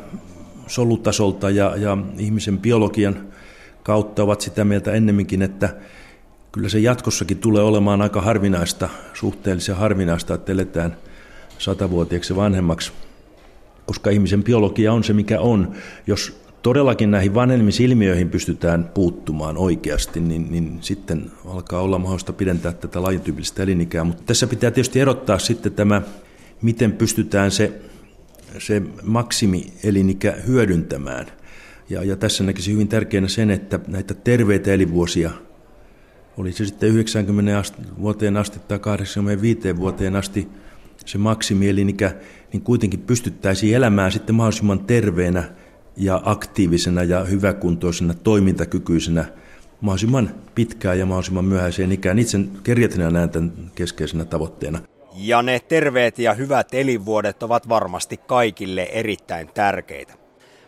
solutasolta 0.66 1.50
ja, 1.50 1.76
ja 1.76 1.98
ihmisen 2.18 2.58
biologian 2.58 3.26
kautta, 3.82 4.22
ovat 4.22 4.40
sitä 4.40 4.64
mieltä 4.64 4.92
ennemminkin, 4.92 5.42
että 5.42 5.76
kyllä 6.52 6.68
se 6.68 6.78
jatkossakin 6.78 7.38
tulee 7.38 7.62
olemaan 7.62 8.02
aika 8.02 8.20
harvinaista, 8.20 8.88
suhteellisen 9.14 9.76
harvinaista, 9.76 10.34
että 10.34 10.52
eletään 10.52 10.96
satavuotiaaksi 11.58 12.36
vanhemmaksi 12.36 12.92
koska 13.86 14.10
ihmisen 14.10 14.44
biologia 14.44 14.92
on 14.92 15.04
se, 15.04 15.12
mikä 15.12 15.40
on. 15.40 15.72
Jos 16.06 16.40
todellakin 16.62 17.10
näihin 17.10 17.34
vanhemmisilmiöihin 17.34 18.30
pystytään 18.30 18.90
puuttumaan 18.94 19.56
oikeasti, 19.56 20.20
niin, 20.20 20.46
niin 20.50 20.78
sitten 20.80 21.30
alkaa 21.46 21.80
olla 21.80 21.98
mahdollista 21.98 22.32
pidentää 22.32 22.72
tätä 22.72 23.02
lajityypillistä 23.02 23.62
elinikää. 23.62 24.04
Mutta 24.04 24.22
tässä 24.26 24.46
pitää 24.46 24.70
tietysti 24.70 25.00
erottaa 25.00 25.38
sitten 25.38 25.72
tämä, 25.72 26.02
miten 26.62 26.92
pystytään 26.92 27.50
se, 27.50 27.80
se 28.58 28.82
maksimielinikä 29.02 30.34
hyödyntämään. 30.46 31.26
Ja, 31.90 32.04
ja 32.04 32.16
tässä 32.16 32.44
näkisi 32.44 32.72
hyvin 32.72 32.88
tärkeänä 32.88 33.28
sen, 33.28 33.50
että 33.50 33.80
näitä 33.88 34.14
terveitä 34.14 34.72
elinvuosia, 34.72 35.30
oli 36.36 36.52
se 36.52 36.66
sitten 36.66 36.88
90 36.88 37.62
vuoteen 38.00 38.36
asti 38.36 38.58
tai 38.68 38.78
85 38.78 39.76
vuoteen 39.76 40.16
asti, 40.16 40.48
se 41.06 41.18
maksimielinikä, 41.18 42.14
niin 42.52 42.62
kuitenkin 42.62 43.00
pystyttäisiin 43.00 43.76
elämään 43.76 44.12
sitten 44.12 44.34
mahdollisimman 44.34 44.78
terveenä 44.78 45.44
ja 45.96 46.22
aktiivisena 46.24 47.02
ja 47.02 47.24
hyväkuntoisena, 47.24 48.14
toimintakykyisenä 48.14 49.24
mahdollisimman 49.80 50.30
pitkään 50.54 50.98
ja 50.98 51.06
mahdollisimman 51.06 51.44
myöhäiseen 51.44 51.92
ikään. 51.92 52.18
Itse 52.18 52.38
kerjätinä 52.62 53.10
näen 53.10 53.30
tämän 53.30 53.52
keskeisenä 53.74 54.24
tavoitteena. 54.24 54.78
Ja 55.14 55.42
ne 55.42 55.60
terveet 55.60 56.18
ja 56.18 56.34
hyvät 56.34 56.74
elinvuodet 56.74 57.42
ovat 57.42 57.68
varmasti 57.68 58.16
kaikille 58.16 58.82
erittäin 58.82 59.48
tärkeitä. 59.54 60.14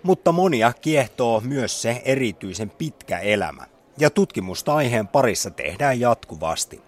Mutta 0.03 0.33
monia 0.33 0.73
kiehtoo 0.81 1.41
myös 1.41 1.83
se 1.83 2.03
erityisen 2.05 2.71
pitkä 2.71 3.19
elämä. 3.19 3.67
Ja 3.99 4.11
tutkimusta 4.11 4.75
aiheen 4.75 5.09
parissa 5.09 5.51
tehdään 5.51 6.01
jatkuvasti 6.01 6.83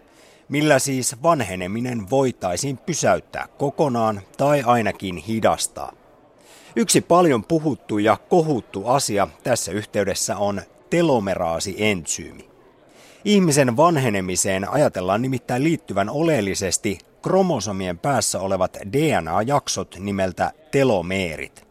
millä 0.49 0.79
siis 0.79 1.23
vanheneminen 1.23 2.11
voitaisiin 2.11 2.79
pysäyttää 2.79 3.49
kokonaan 3.59 4.21
tai 4.37 4.63
ainakin 4.67 5.17
hidastaa. 5.17 5.93
Yksi 6.77 7.01
paljon 7.01 7.45
puhuttu 7.45 7.99
ja 7.99 8.17
kohuttu 8.29 8.87
asia 8.87 9.29
tässä 9.43 9.73
yhteydessä 9.73 10.37
on 10.37 10.63
telomeraasi-entsyymi. 10.91 12.48
Ihmisen 13.29 13.77
vanhenemiseen 13.77 14.71
ajatellaan 14.71 15.23
nimittäin 15.23 15.65
liittyvän 15.65 16.11
oleellisesti 16.11 16.99
kromosomien 17.23 17.99
päässä 17.99 18.41
olevat 18.41 18.77
DNA-jaksot 18.93 19.97
nimeltä 19.99 20.53
telomeerit. 20.71 21.67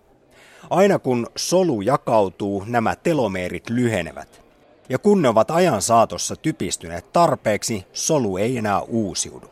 Aina 0.70 1.00
kun 1.00 1.28
solu 1.36 1.82
jakautuu, 1.82 2.64
nämä 2.68 2.96
telomeerit 2.96 3.70
lyhenevät– 3.70 4.42
ja 4.90 5.00
kun 5.00 5.22
ne 5.22 5.30
ovat 5.30 5.52
ajan 5.52 5.82
saatossa 5.82 6.36
typistyneet 6.36 7.14
tarpeeksi, 7.14 7.86
solu 7.94 8.38
ei 8.38 8.58
enää 8.58 8.82
uusiudu. 8.82 9.48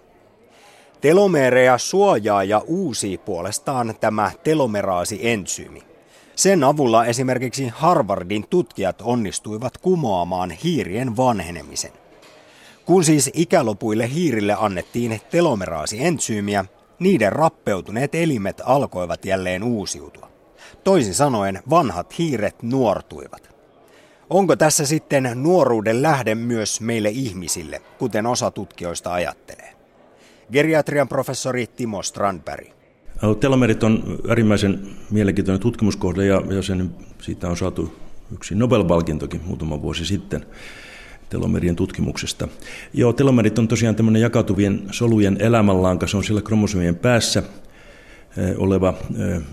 Telomeereja 1.02 1.78
suojaa 1.78 2.44
ja 2.44 2.60
uusii 2.60 3.18
puolestaan 3.18 3.96
tämä 4.00 4.32
telomeraasi-entsyymi. 4.44 5.95
Sen 6.36 6.64
avulla 6.64 7.06
esimerkiksi 7.06 7.68
Harvardin 7.68 8.46
tutkijat 8.50 9.02
onnistuivat 9.02 9.78
kumoamaan 9.78 10.52
hiirien 10.52 11.18
vanhenemisen. 11.18 11.92
Kun 12.86 13.04
siis 13.04 13.30
ikälopuille 13.34 14.10
hiirille 14.14 14.56
annettiin 14.60 15.22
telomeraasi-entsyymiä, 15.32 16.66
niiden 17.00 17.34
rappeutuneet 17.34 18.16
elimet 18.16 18.62
alkoivat 18.66 19.26
jälleen 19.26 19.64
uusiutua. 19.64 20.30
Toisin 20.84 21.14
sanoen 21.14 21.64
vanhat 21.70 22.18
hiiret 22.18 22.64
nuortuivat. 22.64 23.56
Onko 24.30 24.56
tässä 24.56 24.86
sitten 24.86 25.32
nuoruuden 25.36 26.02
lähde 26.02 26.36
myös 26.36 26.82
meille 26.82 27.10
ihmisille, 27.10 27.82
kuten 28.00 28.26
osa 28.26 28.52
tutkijoista 28.52 29.14
ajattelee? 29.14 29.74
Geriatrian 30.52 31.08
professori 31.08 31.68
Timo 31.68 32.04
Strandberg. 32.04 32.75
Telomerit 33.40 33.84
on 33.84 34.20
äärimmäisen 34.30 34.80
mielenkiintoinen 35.12 35.62
tutkimuskohde 35.62 36.26
ja, 36.26 36.42
ja 36.50 36.62
sen, 36.62 36.92
siitä 37.22 37.50
on 37.50 37.58
saatu 37.58 37.94
yksi 38.34 38.56
Nobel-palkintokin 38.56 39.42
muutama 39.46 39.82
vuosi 39.82 40.06
sitten 40.06 40.46
telomerien 41.30 41.76
tutkimuksesta. 41.76 42.48
Joo, 42.94 43.14
telomerit 43.14 43.60
on 43.60 43.68
tosiaan 43.68 43.96
tämmöinen 43.96 44.22
jakautuvien 44.22 44.82
solujen 44.92 45.38
elämänlanka, 45.40 46.08
se 46.08 46.18
on 46.18 46.24
siellä 46.24 46.42
kromosomien 46.42 46.96
päässä– 46.96 47.44
oleva 48.58 48.94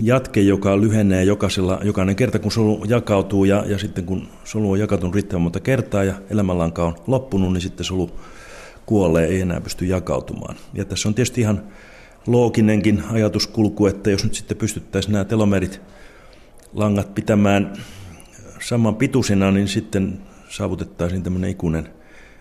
jatke, 0.01 0.41
joka 0.41 0.81
lyhenee 0.81 1.25
jokaisella, 1.25 1.81
jokainen 1.83 2.17
kerta, 2.17 2.39
kun 2.39 2.53
solu 2.53 2.85
jakautuu 2.89 3.45
ja, 3.45 3.65
ja 3.67 3.79
sitten 3.79 4.05
kun 4.05 4.29
solu 4.45 4.71
on 4.71 4.79
jakautunut 4.79 5.15
riittävän 5.15 5.43
monta 5.43 5.61
kertaa 5.61 6.05
ja 6.05 6.15
elämänlanka 6.31 6.85
on 6.85 6.95
loppunut, 7.07 7.53
niin 7.53 7.61
sitten 7.61 7.85
solu 7.85 8.11
kuolee, 8.87 9.27
ei 9.27 9.41
enää 9.41 9.61
pysty 9.61 9.85
jakautumaan. 9.85 10.57
Ja 10.75 10.85
tässä 10.85 11.09
on 11.09 11.15
tietysti 11.15 11.41
ihan 11.41 11.63
looginenkin 12.27 13.03
ajatuskulku, 13.11 13.87
että 13.87 14.11
jos 14.11 14.25
nyt 14.25 14.35
sitten 14.35 14.57
pystyttäisiin 14.57 15.13
nämä 15.13 15.25
telomerit 15.25 15.81
langat 16.75 17.15
pitämään 17.15 17.73
saman 18.61 18.97
pituisina, 18.97 19.51
niin 19.51 19.69
sitten 19.69 20.19
saavutettaisiin 20.49 21.23
tämmöinen 21.23 21.51
ikuinen 21.51 21.89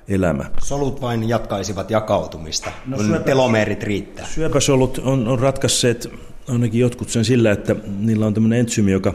elämä. 0.07 0.45
Solut 0.63 1.01
vain 1.01 1.29
jatkaisivat 1.29 1.91
jakautumista, 1.91 2.71
no, 2.85 2.97
kun 2.97 3.05
syöpä, 3.05 3.23
telomeerit 3.23 3.83
riittää. 3.83 4.25
Syöpäsolut 4.25 4.97
on, 4.97 5.27
on 5.27 5.39
ratkaisseet 5.39 6.09
ainakin 6.47 6.81
jotkut 6.81 7.09
sen 7.09 7.25
sillä, 7.25 7.51
että 7.51 7.75
niillä 7.99 8.25
on 8.25 8.33
tämmöinen 8.33 8.59
entsyymi, 8.59 8.91
joka, 8.91 9.13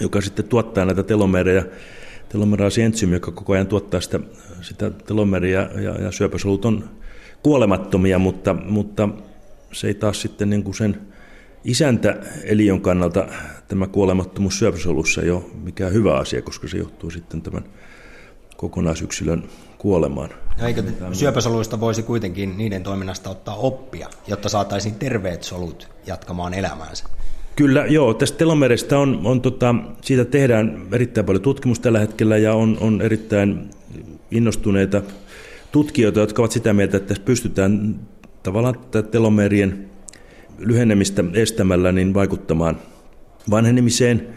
joka 0.00 0.20
sitten 0.20 0.44
tuottaa 0.44 0.84
näitä 0.84 1.02
telomereja, 1.02 1.64
telomeraasi 2.28 2.82
entsyymi, 2.82 3.16
joka 3.16 3.30
koko 3.30 3.52
ajan 3.52 3.66
tuottaa 3.66 4.00
sitä, 4.00 4.20
sitä 4.62 4.90
telomeria 4.90 5.60
ja, 5.60 6.02
ja 6.02 6.12
syöpäsolut 6.12 6.64
on 6.64 6.90
kuolemattomia, 7.42 8.18
mutta, 8.18 8.54
mutta 8.54 9.08
se 9.74 9.86
ei 9.86 9.94
taas 9.94 10.20
sitten 10.20 10.50
niin 10.50 10.64
kuin 10.64 10.74
sen 10.74 11.00
isäntä 11.64 12.16
eliön 12.44 12.80
kannalta 12.80 13.28
tämä 13.68 13.86
kuolemattomuus 13.86 14.58
syöpäsolussa 14.58 15.22
ei 15.22 15.30
ole 15.30 15.44
mikään 15.62 15.92
hyvä 15.92 16.16
asia, 16.16 16.42
koska 16.42 16.68
se 16.68 16.78
johtuu 16.78 17.10
sitten 17.10 17.42
tämän 17.42 17.64
kokonaisyksilön 18.56 19.44
kuolemaan. 19.78 20.30
No 20.60 20.66
eikö 20.66 20.82
syöpäsoluista 21.12 21.80
voisi 21.80 22.02
kuitenkin 22.02 22.58
niiden 22.58 22.82
toiminnasta 22.82 23.30
ottaa 23.30 23.56
oppia, 23.56 24.08
jotta 24.26 24.48
saataisiin 24.48 24.94
terveet 24.94 25.42
solut 25.42 25.88
jatkamaan 26.06 26.54
elämäänsä? 26.54 27.04
Kyllä, 27.56 27.86
joo. 27.86 28.14
Tästä 28.14 28.38
telomerestä 28.38 28.98
on, 28.98 29.20
on 29.24 29.40
tota, 29.40 29.74
siitä 30.00 30.24
tehdään 30.24 30.86
erittäin 30.92 31.26
paljon 31.26 31.42
tutkimusta 31.42 31.82
tällä 31.82 31.98
hetkellä 31.98 32.36
ja 32.36 32.54
on, 32.54 32.78
on 32.80 33.02
erittäin 33.02 33.70
innostuneita 34.30 35.02
tutkijoita, 35.72 36.20
jotka 36.20 36.42
ovat 36.42 36.52
sitä 36.52 36.72
mieltä, 36.72 36.96
että 36.96 37.14
pystytään 37.24 38.00
tavallaan 38.44 38.78
tätä 38.90 39.08
telomerien 39.10 39.90
lyhenemistä 40.58 41.24
estämällä 41.32 41.92
niin 41.92 42.14
vaikuttamaan 42.14 42.76
vanhenemiseen 43.50 44.28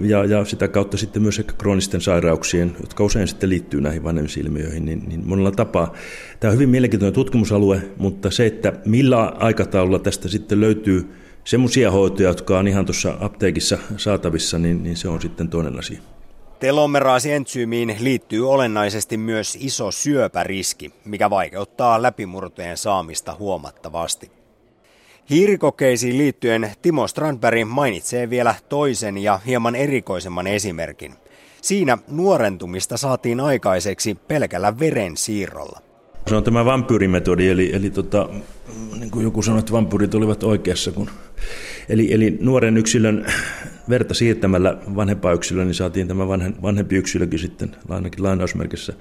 ja, 0.00 0.24
ja 0.24 0.44
sitä 0.44 0.68
kautta 0.68 0.96
sitten 0.96 1.22
myös 1.22 1.38
ehkä 1.38 1.52
kroonisten 1.58 2.00
sairauksien, 2.00 2.76
jotka 2.80 3.04
usein 3.04 3.28
sitten 3.28 3.48
liittyy 3.48 3.80
näihin 3.80 4.04
vanhemmisilmiöihin, 4.04 4.84
niin, 4.84 5.02
niin 5.08 5.22
monella 5.28 5.50
tapaa. 5.50 5.94
Tämä 6.40 6.50
on 6.50 6.54
hyvin 6.54 6.68
mielenkiintoinen 6.68 7.14
tutkimusalue, 7.14 7.82
mutta 7.96 8.30
se, 8.30 8.46
että 8.46 8.72
millä 8.84 9.24
aikataululla 9.26 9.98
tästä 9.98 10.28
sitten 10.28 10.60
löytyy 10.60 11.08
semmoisia 11.44 11.90
hoitoja, 11.90 12.28
jotka 12.28 12.58
on 12.58 12.68
ihan 12.68 12.86
tuossa 12.86 13.16
apteekissa 13.20 13.78
saatavissa, 13.96 14.58
niin, 14.58 14.82
niin 14.82 14.96
se 14.96 15.08
on 15.08 15.22
sitten 15.22 15.48
toinen 15.48 15.78
asia. 15.78 16.00
Telomeraasientsyymiin 16.60 17.96
liittyy 18.00 18.50
olennaisesti 18.50 19.16
myös 19.16 19.58
iso 19.60 19.90
syöpäriski, 19.90 20.92
mikä 21.04 21.30
vaikeuttaa 21.30 22.02
läpimurtojen 22.02 22.76
saamista 22.76 23.36
huomattavasti. 23.38 24.30
Hiirikokeisiin 25.30 26.18
liittyen 26.18 26.72
Timo 26.82 27.06
Strandberg 27.08 27.68
mainitsee 27.68 28.30
vielä 28.30 28.54
toisen 28.68 29.18
ja 29.18 29.40
hieman 29.46 29.74
erikoisemman 29.74 30.46
esimerkin. 30.46 31.14
Siinä 31.62 31.98
nuorentumista 32.08 32.96
saatiin 32.96 33.40
aikaiseksi 33.40 34.14
pelkällä 34.28 34.78
veren 34.78 35.16
siirrolla. 35.16 35.80
Se 36.26 36.36
on 36.36 36.44
tämä 36.44 36.64
vampyyrimetodi, 36.64 37.48
eli, 37.48 37.74
eli 37.74 37.90
tota, 37.90 38.28
niin 38.98 39.10
kuin 39.10 39.24
joku 39.24 39.42
sanoi, 39.42 39.58
että 39.58 39.72
vampyyrit 39.72 40.14
olivat 40.14 40.42
oikeassa. 40.42 40.92
Kun, 40.92 41.10
eli, 41.88 42.12
eli 42.12 42.38
nuoren 42.40 42.76
yksilön 42.76 43.26
verta 43.88 44.14
siirtämällä 44.14 44.78
vanhempaa 44.96 45.32
yksilöä, 45.32 45.64
niin 45.64 45.74
saatiin 45.74 46.08
tämä 46.08 46.28
vanhen, 46.28 46.54
vanhempi 46.62 46.96
yksilökin 46.96 47.38
sitten 47.38 47.76
ainakin 47.88 48.24
lainausmerkissä 48.24 48.92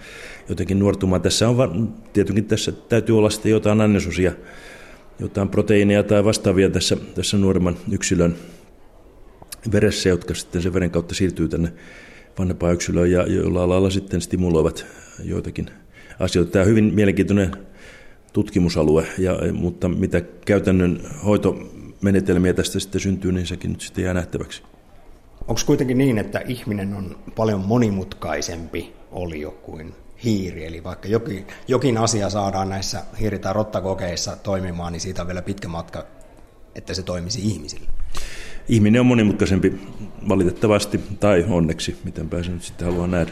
jotenkin 0.49 0.79
nuortumaan. 0.79 1.21
Tässä 1.21 1.49
on 1.49 1.93
tietenkin 2.13 2.45
tässä 2.45 2.71
täytyy 2.71 3.17
olla 3.17 3.29
sitten 3.29 3.51
jotain 3.51 3.81
annesosia 3.81 4.31
jotain 5.19 5.49
proteiineja 5.49 6.03
tai 6.03 6.25
vastaavia 6.25 6.69
tässä, 6.69 6.97
tässä 7.15 7.37
nuoremman 7.37 7.77
yksilön 7.91 8.35
veressä, 9.71 10.09
jotka 10.09 10.33
sitten 10.33 10.61
sen 10.61 10.73
veren 10.73 10.91
kautta 10.91 11.15
siirtyy 11.15 11.47
tänne 11.47 11.73
vanhempaan 12.39 12.73
yksilöön 12.73 13.11
ja 13.11 13.27
joilla 13.27 13.69
lailla 13.69 13.89
sitten 13.89 14.21
stimuloivat 14.21 14.85
joitakin 15.23 15.69
asioita. 16.19 16.51
Tämä 16.51 16.63
on 16.63 16.69
hyvin 16.69 16.93
mielenkiintoinen 16.93 17.51
tutkimusalue, 18.33 19.07
ja, 19.17 19.39
mutta 19.53 19.89
mitä 19.89 20.21
käytännön 20.45 21.01
hoitomenetelmiä 21.25 22.53
tästä 22.53 22.79
sitten 22.79 23.01
syntyy, 23.01 23.31
niin 23.31 23.47
sekin 23.47 23.71
nyt 23.71 23.81
sitten 23.81 24.03
jää 24.03 24.13
nähtäväksi. 24.13 24.63
Onko 25.47 25.61
kuitenkin 25.65 25.97
niin, 25.97 26.17
että 26.17 26.39
ihminen 26.39 26.93
on 26.93 27.19
paljon 27.35 27.61
monimutkaisempi 27.61 28.93
olio 29.11 29.51
kuin 29.51 29.95
hiiri, 30.23 30.65
eli 30.65 30.83
vaikka 30.83 31.07
jokin, 31.07 31.47
jokin 31.67 31.97
asia 31.97 32.29
saadaan 32.29 32.69
näissä 32.69 33.03
hiiri- 33.19 33.39
tai 33.39 33.53
rottakokeissa 33.53 34.35
toimimaan, 34.35 34.93
niin 34.93 35.01
siitä 35.01 35.21
on 35.21 35.27
vielä 35.27 35.41
pitkä 35.41 35.67
matka, 35.67 36.05
että 36.75 36.93
se 36.93 37.03
toimisi 37.03 37.39
ihmisille. 37.39 37.87
Ihminen 38.67 38.99
on 38.99 39.05
monimutkaisempi 39.05 39.73
valitettavasti, 40.29 40.99
tai 41.19 41.45
onneksi, 41.49 41.97
miten 42.03 42.29
pääsen 42.29 42.53
nyt 42.53 42.63
sitten 42.63 42.87
haluaa 42.87 43.07
nähdä. 43.07 43.31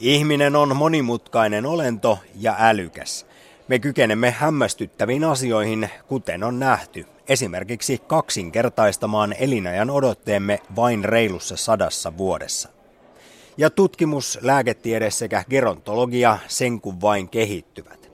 Ihminen 0.00 0.56
on 0.56 0.76
monimutkainen 0.76 1.66
olento 1.66 2.18
ja 2.34 2.56
älykäs. 2.58 3.27
Me 3.68 3.78
kykenemme 3.78 4.30
hämmästyttäviin 4.30 5.24
asioihin, 5.24 5.90
kuten 6.06 6.44
on 6.44 6.58
nähty, 6.58 7.06
esimerkiksi 7.28 7.98
kaksinkertaistamaan 8.06 9.34
elinajan 9.38 9.90
odotteemme 9.90 10.58
vain 10.76 11.04
reilussa 11.04 11.56
sadassa 11.56 12.16
vuodessa. 12.16 12.68
Ja 13.56 13.70
tutkimus, 13.70 14.38
lääketiede 14.42 15.10
sekä 15.10 15.44
gerontologia 15.50 16.38
sen 16.46 16.80
kun 16.80 17.00
vain 17.00 17.28
kehittyvät. 17.28 18.10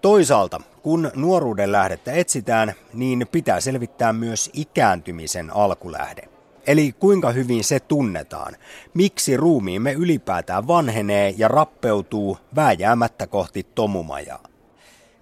Toisaalta, 0.00 0.60
kun 0.82 1.10
nuoruuden 1.14 1.72
lähdettä 1.72 2.12
etsitään, 2.12 2.72
niin 2.92 3.26
pitää 3.32 3.60
selvittää 3.60 4.12
myös 4.12 4.50
ikääntymisen 4.52 5.56
alkulähde. 5.56 6.28
Eli 6.66 6.92
kuinka 6.92 7.30
hyvin 7.30 7.64
se 7.64 7.80
tunnetaan, 7.80 8.56
miksi 8.94 9.36
ruumiimme 9.36 9.92
ylipäätään 9.92 10.66
vanhenee 10.66 11.34
ja 11.36 11.48
rappeutuu 11.48 12.38
vääjäämättä 12.56 13.26
kohti 13.26 13.66
tomumajaa. 13.74 14.53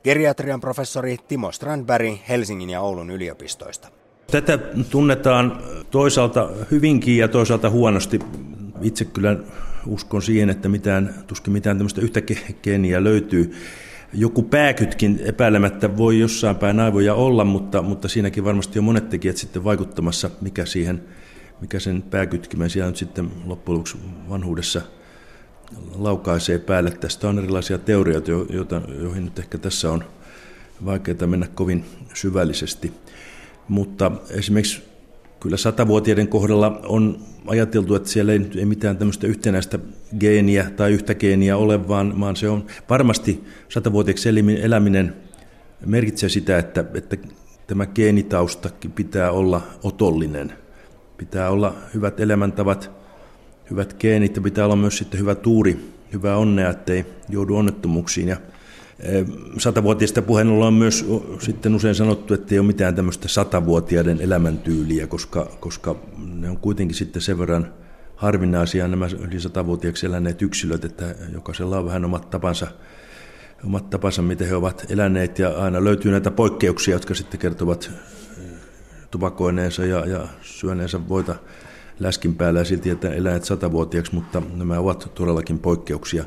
Geriatrian 0.05 0.61
professori 0.61 1.16
Timo 1.28 1.53
Strandberg 1.53 2.16
Helsingin 2.28 2.70
ja 2.70 2.80
Oulun 2.80 3.11
yliopistoista. 3.11 3.88
Tätä 4.30 4.59
tunnetaan 4.90 5.62
toisaalta 5.90 6.48
hyvinkin 6.70 7.16
ja 7.16 7.28
toisaalta 7.28 7.70
huonosti. 7.70 8.18
Itse 8.82 9.05
kyllä 9.05 9.36
uskon 9.86 10.22
siihen, 10.22 10.50
että 10.50 10.68
mitään, 10.68 11.14
tuskin 11.26 11.53
mitään 11.53 11.76
tämmöistä 11.78 12.00
yhtä 12.00 12.20
geeniä 12.62 13.05
löytyy. 13.05 13.53
Joku 14.12 14.42
pääkytkin 14.42 15.20
epäilemättä 15.24 15.96
voi 15.96 16.18
jossain 16.18 16.57
päin 16.57 16.80
aivoja 16.80 17.14
olla, 17.14 17.44
mutta, 17.44 17.82
mutta 17.82 18.09
siinäkin 18.09 18.44
varmasti 18.44 18.78
on 18.78 18.84
monet 18.84 19.09
tekijät 19.09 19.36
sitten 19.36 19.64
vaikuttamassa, 19.64 20.30
mikä, 20.40 20.64
siihen, 20.64 21.03
mikä 21.61 21.80
sen 21.80 22.03
pääkytkimen 22.03 22.70
siellä 22.70 22.90
nyt 22.90 22.96
sitten 22.96 23.30
loppujen 23.46 23.78
lopuksi 23.78 23.98
vanhuudessa 24.28 24.82
laukaisee 25.98 26.58
päälle. 26.58 26.90
Tästä 26.90 27.28
on 27.28 27.38
erilaisia 27.38 27.78
teorioita, 27.78 28.30
joita, 28.30 28.82
joihin 29.00 29.24
nyt 29.24 29.38
ehkä 29.38 29.58
tässä 29.58 29.92
on 29.92 30.04
vaikeaa 30.84 31.26
mennä 31.26 31.46
kovin 31.54 31.84
syvällisesti. 32.14 32.92
Mutta 33.68 34.12
esimerkiksi 34.30 34.82
kyllä 35.40 35.56
satavuotiaiden 35.56 36.28
kohdalla 36.28 36.80
on 36.84 37.18
ajateltu, 37.46 37.94
että 37.94 38.08
siellä 38.08 38.32
ei, 38.32 38.50
ei 38.56 38.64
mitään 38.64 38.96
tämmöistä 38.96 39.26
yhtenäistä 39.26 39.78
geeniä 40.20 40.70
tai 40.76 40.92
yhtä 40.92 41.14
geeniä 41.14 41.56
ole, 41.56 41.88
vaan, 41.88 42.20
vaan 42.20 42.36
se 42.36 42.48
on 42.48 42.66
varmasti 42.90 43.44
satavuotiaaksi 43.68 44.28
eläminen 44.62 45.14
merkitsee 45.86 46.28
sitä, 46.28 46.58
että, 46.58 46.84
että 46.94 47.16
tämä 47.66 47.86
geenitausta 47.86 48.70
pitää 48.94 49.30
olla 49.30 49.60
otollinen. 49.82 50.52
Pitää 51.16 51.50
olla 51.50 51.74
hyvät 51.94 52.20
elämäntavat, 52.20 52.90
hyvät 53.70 53.96
geenit 53.98 54.36
ja 54.36 54.42
pitää 54.42 54.64
olla 54.64 54.76
myös 54.76 54.98
sitten 54.98 55.20
hyvä 55.20 55.34
tuuri, 55.34 55.94
hyvää 56.12 56.36
onnea, 56.36 56.70
ettei 56.70 57.06
joudu 57.28 57.56
onnettomuuksiin. 57.56 58.28
Ja 58.28 58.36
Satavuotiaista 59.58 60.22
puheen 60.22 60.48
on 60.48 60.74
myös 60.74 61.06
sitten 61.38 61.74
usein 61.74 61.94
sanottu, 61.94 62.34
että 62.34 62.54
ei 62.54 62.58
ole 62.58 62.66
mitään 62.66 62.94
tämmöistä 62.94 63.28
satavuotiaiden 63.28 64.20
elämäntyyliä, 64.20 65.06
koska, 65.06 65.48
koska 65.60 65.96
ne 66.34 66.50
on 66.50 66.56
kuitenkin 66.56 66.94
sitten 66.96 67.22
sen 67.22 67.38
verran 67.38 67.72
harvinaisia 68.16 68.88
nämä 68.88 69.08
yli 69.18 69.40
satavuotiaaksi 69.40 70.06
eläneet 70.06 70.42
yksilöt, 70.42 70.84
että 70.84 71.14
jokaisella 71.32 71.78
on 71.78 71.86
vähän 71.86 72.04
omat 72.04 72.30
tapansa, 72.30 72.66
omat 73.64 73.90
tapansa, 73.90 74.22
miten 74.22 74.48
he 74.48 74.54
ovat 74.54 74.86
eläneet, 74.88 75.38
ja 75.38 75.48
aina 75.48 75.84
löytyy 75.84 76.10
näitä 76.10 76.30
poikkeuksia, 76.30 76.94
jotka 76.94 77.14
sitten 77.14 77.40
kertovat 77.40 77.90
tupakoineensa 79.10 79.84
ja, 79.84 80.06
ja 80.06 80.28
syöneensä 80.42 81.08
voita 81.08 81.34
läskin 82.03 82.34
päällä 82.34 82.61
ja 82.61 82.64
silti, 82.64 82.90
että 82.90 83.09
eläneet 83.09 83.44
satavuotiaaksi, 83.44 84.14
mutta 84.14 84.42
nämä 84.55 84.78
ovat 84.78 85.11
todellakin 85.14 85.59
poikkeuksia 85.59 86.24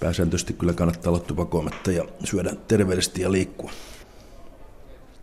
pääsääntöisesti 0.00 0.52
kyllä 0.52 0.72
kannattaa 0.72 1.12
olla 1.12 1.20
tupakoimatta 1.20 1.92
ja 1.92 2.04
syödä 2.24 2.54
terveellisesti 2.68 3.22
ja 3.22 3.32
liikkua. 3.32 3.70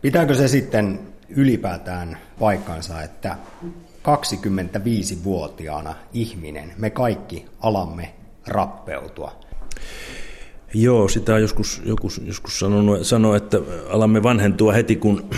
Pitääkö 0.01 0.35
se 0.35 0.47
sitten 0.47 0.99
ylipäätään 1.29 2.17
paikkansa, 2.39 3.01
että 3.01 3.37
25-vuotiaana 4.03 5.95
ihminen, 6.13 6.73
me 6.77 6.89
kaikki 6.89 7.45
alamme 7.59 8.13
rappeutua? 8.47 9.39
Joo, 10.73 11.07
sitä 11.07 11.33
on 11.33 11.41
joskus, 11.41 11.81
joskus, 11.85 12.21
joskus 12.25 12.59
sanonut, 12.59 13.07
sanoo, 13.07 13.35
että 13.35 13.57
alamme 13.89 14.23
vanhentua 14.23 14.73
heti 14.73 14.95
kun 14.95 15.29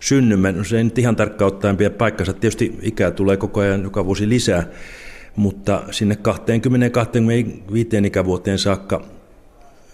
synnymme. 0.00 0.52
No 0.52 0.64
se 0.64 0.76
ei 0.78 0.84
nyt 0.84 0.98
ihan 0.98 1.16
tarkkaan 1.16 1.46
ottaen 1.46 1.76
pidä 1.76 1.90
paikkansa. 1.90 2.32
Tietysti 2.32 2.78
ikää 2.82 3.10
tulee 3.10 3.36
koko 3.36 3.60
ajan 3.60 3.82
joka 3.82 4.04
vuosi 4.04 4.28
lisää, 4.28 4.66
mutta 5.36 5.82
sinne 5.90 6.18
20-25 8.02 8.06
ikävuoteen 8.06 8.58
saakka 8.58 9.04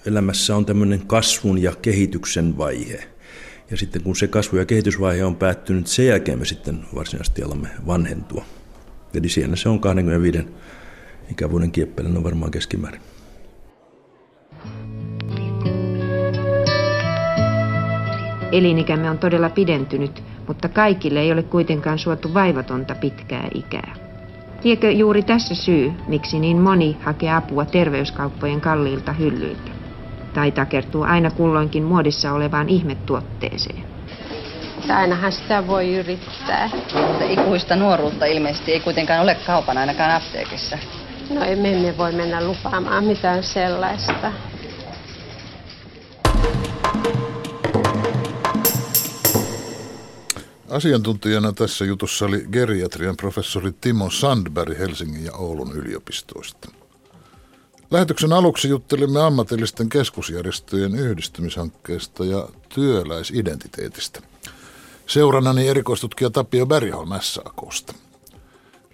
elämässä 0.07 0.57
on 0.57 0.67
tämmöinen 0.67 1.07
kasvun 1.07 1.63
ja 1.63 1.73
kehityksen 1.83 2.59
vaihe. 2.59 3.05
Ja 3.71 3.77
sitten 3.77 4.03
kun 4.03 4.17
se 4.17 4.27
kasvu- 4.27 4.57
ja 4.57 4.67
kehitysvaihe 4.67 5.25
on 5.25 5.37
päättynyt, 5.37 5.87
sen 5.87 6.07
jälkeen 6.07 6.39
me 6.39 6.45
sitten 6.45 6.81
varsinaisesti 6.95 7.43
alamme 7.43 7.69
vanhentua. 7.87 8.45
Eli 9.15 9.29
siinä 9.29 9.57
se 9.57 9.69
on 9.69 9.81
25 9.81 10.39
ikävuoden 11.31 11.71
kieppeillä, 11.71 12.17
on 12.17 12.25
varmaan 12.25 12.51
keskimäärin. 12.51 13.01
Elinikämme 18.55 19.11
on 19.11 19.19
todella 19.19 19.51
pidentynyt, 19.51 20.23
mutta 20.49 20.69
kaikille 20.69 21.21
ei 21.21 21.33
ole 21.33 21.43
kuitenkaan 21.43 21.99
suotu 21.99 22.35
vaivatonta 22.35 22.95
pitkää 22.95 23.49
ikää. 23.55 23.95
Tiekö 24.61 24.91
juuri 24.91 25.23
tässä 25.23 25.55
syy, 25.55 25.93
miksi 26.07 26.39
niin 26.39 26.57
moni 26.57 26.97
hakee 27.03 27.33
apua 27.33 27.65
terveyskauppojen 27.65 28.61
kalliilta 28.61 29.13
hyllyiltä? 29.13 29.71
Tai 30.35 30.53
takertuu 30.53 31.03
aina 31.03 31.31
kulloinkin 31.31 31.83
muodissa 31.83 32.33
olevaan 32.33 32.69
ihmetuotteeseen? 32.69 33.85
Ainahan 34.89 35.33
sitä 35.33 35.67
voi 35.67 35.95
yrittää. 35.95 36.71
Mutta 37.09 37.25
ikuista 37.25 37.77
nuoruutta 37.77 38.27
ilmeisesti 38.27 38.73
ei 38.73 38.81
kuitenkaan 38.81 39.21
ole 39.21 39.37
kaupan 39.47 39.79
ainakaan 39.79 40.11
apteekissa. 40.11 40.79
No 41.35 41.45
emme 41.45 41.71
me 41.71 41.99
voi 41.99 42.13
mennä 42.13 42.45
lupaamaan 42.45 43.05
mitään 43.05 43.43
sellaista. 43.43 44.33
Asiantuntijana 50.75 51.53
tässä 51.53 51.85
jutussa 51.85 52.25
oli 52.25 52.47
geriatrian 52.53 53.17
professori 53.17 53.73
Timo 53.73 54.11
Sandberg 54.11 54.79
Helsingin 54.79 55.25
ja 55.25 55.33
Oulun 55.33 55.73
yliopistoista. 55.73 56.69
Lähetyksen 57.91 58.33
aluksi 58.33 58.69
juttelimme 58.69 59.23
ammatillisten 59.23 59.89
keskusjärjestöjen 59.89 60.95
yhdistymishankkeesta 60.95 62.25
ja 62.25 62.49
työläisidentiteetistä. 62.69 64.21
Seurannani 65.07 65.69
erikoistutkija 65.69 66.31
Tapio 66.31 66.67
Bergholm 66.67 67.11
SAKsta. 67.21 67.95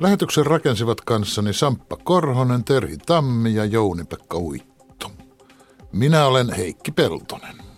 Lähetyksen 0.00 0.46
rakensivat 0.46 1.00
kanssani 1.00 1.52
Samppa 1.52 1.96
Korhonen, 1.96 2.64
Terhi 2.64 2.96
Tammi 2.96 3.54
ja 3.54 3.64
Jouni-Pekka 3.64 4.38
Uitto. 4.38 5.12
Minä 5.92 6.26
olen 6.26 6.54
Heikki 6.54 6.92
Peltonen. 6.92 7.69